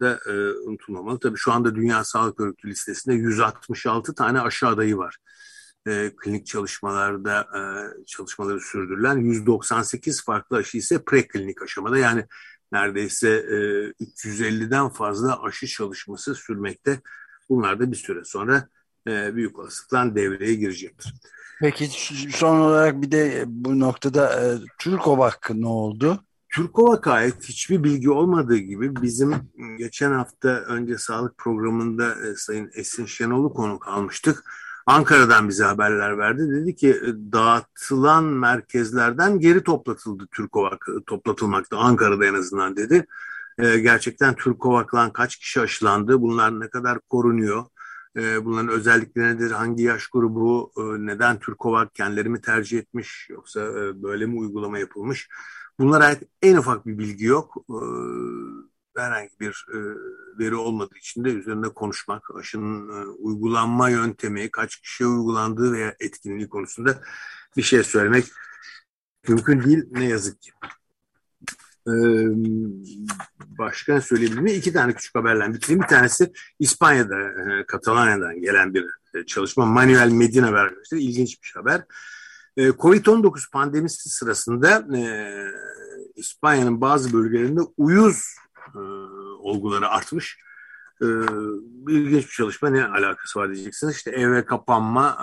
burada 0.01 0.21
e, 0.27 0.33
unutulmamalı. 0.69 1.19
Tabii 1.19 1.39
şu 1.39 1.53
anda 1.53 1.75
Dünya 1.75 2.05
Sağlık 2.05 2.41
Örgütü 2.41 2.69
listesinde 2.69 3.15
166 3.15 4.15
tane 4.15 4.41
aşı 4.41 4.67
adayı 4.67 4.97
var. 4.97 5.17
E, 5.89 6.13
klinik 6.17 6.47
çalışmalarda 6.47 7.41
e, 7.41 7.61
çalışmaları 8.07 8.61
sürdürülen 8.61 9.17
198 9.17 10.25
farklı 10.25 10.57
aşı 10.57 10.79
ise 10.79 11.05
preklinik 11.05 11.63
aşamada. 11.63 11.99
Yani 11.99 12.25
neredeyse 12.73 13.29
e, 13.29 13.57
350'den 14.05 14.89
fazla 14.89 15.43
aşı 15.43 15.67
çalışması 15.67 16.35
sürmekte. 16.35 17.01
Bunlar 17.49 17.81
da 17.81 17.93
bir 17.93 17.97
süre 17.97 18.25
sonra 18.25 18.69
e, 19.09 19.35
büyük 19.35 19.59
olasılıkla 19.59 20.15
devreye 20.15 20.55
girecektir. 20.55 21.15
Peki 21.61 21.89
son 22.33 22.61
olarak 22.61 23.03
bir 23.03 23.11
de 23.11 23.45
bu 23.47 23.81
noktada 23.81 24.43
e, 24.43 24.59
Türkovak 24.79 25.51
ne 25.55 25.67
oldu? 25.67 26.25
Türkovak'a 26.55 27.13
ait 27.13 27.45
hiçbir 27.45 27.85
bilgi 27.85 28.11
olmadığı 28.11 28.57
gibi 28.57 29.03
bizim 29.03 29.35
geçen 29.79 30.13
hafta 30.13 30.49
önce 30.49 30.99
sağlık 30.99 31.39
programında 31.39 32.11
e, 32.11 32.35
Sayın 32.37 32.71
Esin 32.75 33.07
Şenol'u 33.07 33.53
konuk 33.55 33.89
almıştık. 33.89 34.45
Ankara'dan 34.87 35.49
bize 35.49 35.65
haberler 35.65 36.19
verdi. 36.19 36.51
Dedi 36.51 36.75
ki 36.75 36.91
e, 36.91 37.33
dağıtılan 37.33 38.25
merkezlerden 38.25 39.39
geri 39.39 39.63
toplatıldı 39.63 40.27
Türkovak 40.33 40.87
e, 40.89 41.05
toplatılmakta 41.07 41.77
Ankara'da 41.77 42.27
en 42.27 42.35
azından 42.35 42.77
dedi. 42.77 43.07
E, 43.59 43.79
gerçekten 43.79 44.35
Türkovak'la 44.35 45.13
kaç 45.13 45.37
kişi 45.37 45.61
aşılandı? 45.61 46.21
Bunlar 46.21 46.61
ne 46.61 46.69
kadar 46.69 47.01
korunuyor? 47.01 47.65
E, 48.19 48.45
bunların 48.45 48.69
özellikleri 48.69 49.37
nedir? 49.37 49.51
Hangi 49.51 49.83
yaş 49.83 50.09
grubu? 50.09 50.73
E, 50.77 50.83
neden 51.07 51.39
Türkovak 51.39 51.95
kendileri 51.95 52.29
mi 52.29 52.41
tercih 52.41 52.79
etmiş? 52.79 53.27
Yoksa 53.31 53.61
e, 53.61 54.03
böyle 54.03 54.27
mi 54.27 54.39
uygulama 54.39 54.79
yapılmış? 54.79 55.29
Bunlara 55.79 56.05
ait 56.05 56.23
en 56.43 56.57
ufak 56.57 56.87
bir 56.87 56.99
bilgi 56.99 57.25
yok. 57.25 57.57
Ee, 57.71 59.01
herhangi 59.01 59.41
bir 59.41 59.67
e, 59.75 59.79
veri 60.39 60.55
olmadığı 60.55 60.99
için 60.99 61.25
de 61.25 61.29
üzerinde 61.29 61.69
konuşmak, 61.69 62.37
aşının 62.37 63.03
e, 63.03 63.07
uygulanma 63.07 63.91
yöntemi, 63.91 64.51
kaç 64.51 64.77
kişiye 64.77 65.09
uygulandığı 65.09 65.73
veya 65.73 65.97
etkinliği 66.01 66.49
konusunda 66.49 67.03
bir 67.57 67.63
şey 67.63 67.83
söylemek 67.83 68.25
mümkün 69.29 69.65
değil 69.65 69.85
ne 69.91 70.05
yazık 70.05 70.43
ki. 70.43 70.51
Ee, 71.89 72.27
başka 73.59 73.95
ne 73.95 74.01
söyleyebilirim? 74.01 74.47
İki 74.47 74.73
tane 74.73 74.93
küçük 74.93 75.15
haberle 75.15 75.55
bitireyim. 75.55 75.83
Bir 75.83 75.87
tanesi 75.87 76.33
İspanya'da, 76.59 77.21
e, 77.21 77.67
Katalonya'dan 77.67 78.41
gelen 78.41 78.75
bir 78.75 78.87
çalışma. 79.27 79.67
Manuel 79.67 80.11
Medina 80.13 80.53
vermiştir. 80.53 80.97
İlginç 80.97 81.43
bir 81.43 81.53
haber. 81.55 81.85
Ee, 82.57 82.69
Covid-19 82.69 83.51
pandemisi 83.51 84.09
sırasında 84.09 84.87
İspanya'nın 86.15 86.81
bazı 86.81 87.13
bölgelerinde 87.13 87.61
uyuz 87.77 88.23
olguları 89.39 89.89
artmış. 89.89 90.39
E, 91.03 91.07
ilginç 91.89 92.25
bir 92.25 92.33
çalışma 92.33 92.71
ne 92.71 92.87
alakası 92.87 93.39
var 93.39 93.55
diyeceksiniz. 93.55 93.97
İşte 93.97 94.11
eve 94.11 94.45
kapanma, 94.45 95.19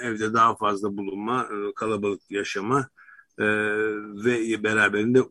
evde 0.00 0.34
daha 0.34 0.56
fazla 0.56 0.96
bulunma, 0.96 1.48
kalabalık 1.76 2.30
yaşama 2.30 2.88
ve 4.24 4.62
beraberinde 4.62 5.22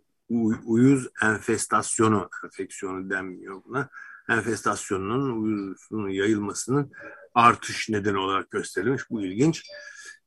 uyuz 0.66 1.08
enfestasyonu, 1.24 2.30
enfeksiyonu 2.44 3.10
denmiyor 3.10 3.62
buna. 3.66 3.90
Enfestasyonunun, 4.30 5.42
uyuzun 5.44 6.10
yayılmasının 6.10 6.92
artış 7.34 7.90
nedeni 7.90 8.18
olarak 8.18 8.52
gösterilmiş. 8.52 9.10
Bu 9.10 9.22
ilginç. 9.22 9.64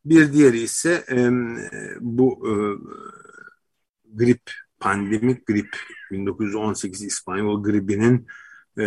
Bir 0.05 0.33
diğeri 0.33 0.59
ise 0.59 1.05
e, 1.11 1.31
bu 2.01 2.49
e, 2.49 2.53
grip, 4.15 4.51
pandemik 4.81 5.47
grip 5.47 5.77
1918 6.11 7.03
İspanyol 7.03 7.63
gribinin 7.63 8.27
e, 8.79 8.85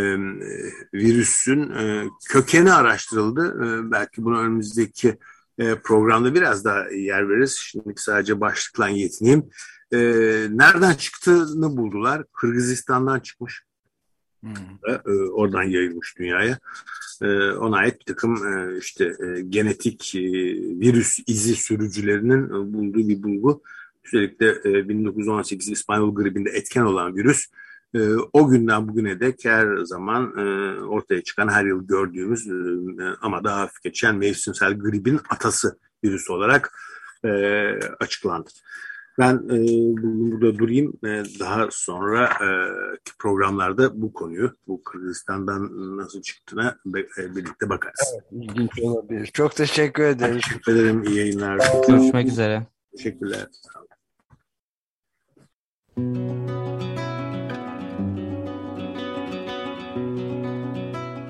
virüsün 0.93 1.71
e, 1.71 2.05
kökeni 2.29 2.73
araştırıldı. 2.73 3.47
E, 3.47 3.91
belki 3.91 4.23
bunu 4.23 4.39
önümüzdeki 4.39 5.17
e, 5.57 5.75
programda 5.75 6.35
biraz 6.35 6.65
daha 6.65 6.89
yer 6.89 7.29
veririz. 7.29 7.57
Şimdi 7.57 7.93
sadece 7.95 8.39
başlıkla 8.41 8.89
yetineyim. 8.89 9.49
E, 9.93 9.97
nereden 10.49 10.93
çıktığını 10.93 11.77
buldular. 11.77 12.23
Kırgızistan'dan 12.33 13.19
çıkmış. 13.19 13.63
Hmm. 14.41 14.51
E, 14.87 15.11
oradan 15.11 15.63
yayılmış 15.63 16.17
dünyaya. 16.19 16.59
E, 17.21 17.51
ona 17.51 17.77
ait 17.77 17.99
bir 17.99 18.05
takım 18.05 18.47
e, 18.47 18.77
işte 18.77 19.05
e, 19.05 19.41
genetik 19.41 20.15
e, 20.15 20.21
virüs 20.79 21.19
izi 21.27 21.55
sürücülerinin 21.55 22.45
e, 22.47 22.73
bulduğu 22.73 23.07
bir 23.07 23.23
bulgu. 23.23 23.63
Üstelik 24.03 24.39
de 24.39 24.61
e, 24.65 24.89
1918 24.89 25.69
İspanyol 25.69 26.15
gribinde 26.15 26.49
etken 26.49 26.81
olan 26.81 27.15
virüs 27.15 27.47
e, 27.95 27.99
o 28.33 28.49
günden 28.49 28.87
bugüne 28.87 29.19
dek 29.19 29.45
her 29.45 29.77
zaman 29.77 30.33
e, 30.37 30.41
ortaya 30.81 31.23
çıkan 31.23 31.47
her 31.47 31.65
yıl 31.65 31.87
gördüğümüz 31.87 32.47
e, 32.47 32.53
ama 33.21 33.43
daha 33.43 33.59
hafif 33.59 33.83
geçen 33.83 34.15
mevsimsel 34.15 34.79
gribin 34.79 35.19
atası 35.29 35.79
virüs 36.03 36.29
olarak 36.29 36.71
e, 37.25 37.29
açıklandı. 37.99 38.49
Ben 39.19 39.35
e, 39.35 39.57
burada 39.97 40.59
durayım. 40.59 40.93
E, 41.03 41.23
daha 41.39 41.67
sonra 41.71 42.25
e, 42.25 42.49
programlarda 43.19 44.01
bu 44.01 44.13
konuyu, 44.13 44.51
bu 44.67 44.83
Kırgızistan'dan 44.83 45.97
nasıl 45.97 46.21
çıktığına 46.21 46.77
e, 47.17 47.35
birlikte 47.35 47.69
bakarız. 47.69 48.13
Evet, 48.13 48.43
ilginç 48.43 48.79
olabilir. 48.81 49.25
Çok 49.33 49.55
teşekkür 49.55 50.03
ederim. 50.03 50.39
Teşekkür 50.39 50.75
ederim. 50.75 51.03
İyi 51.03 51.17
yayınlar. 51.17 51.59
Görüşmek 51.87 52.27
üzere. 52.27 52.67
Teşekkürler. 52.97 53.47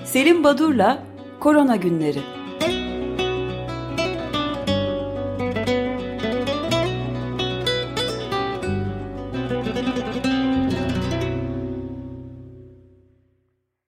Selim 0.04 0.44
Badur'la 0.44 1.06
Korona 1.40 1.76
Günleri 1.76 2.37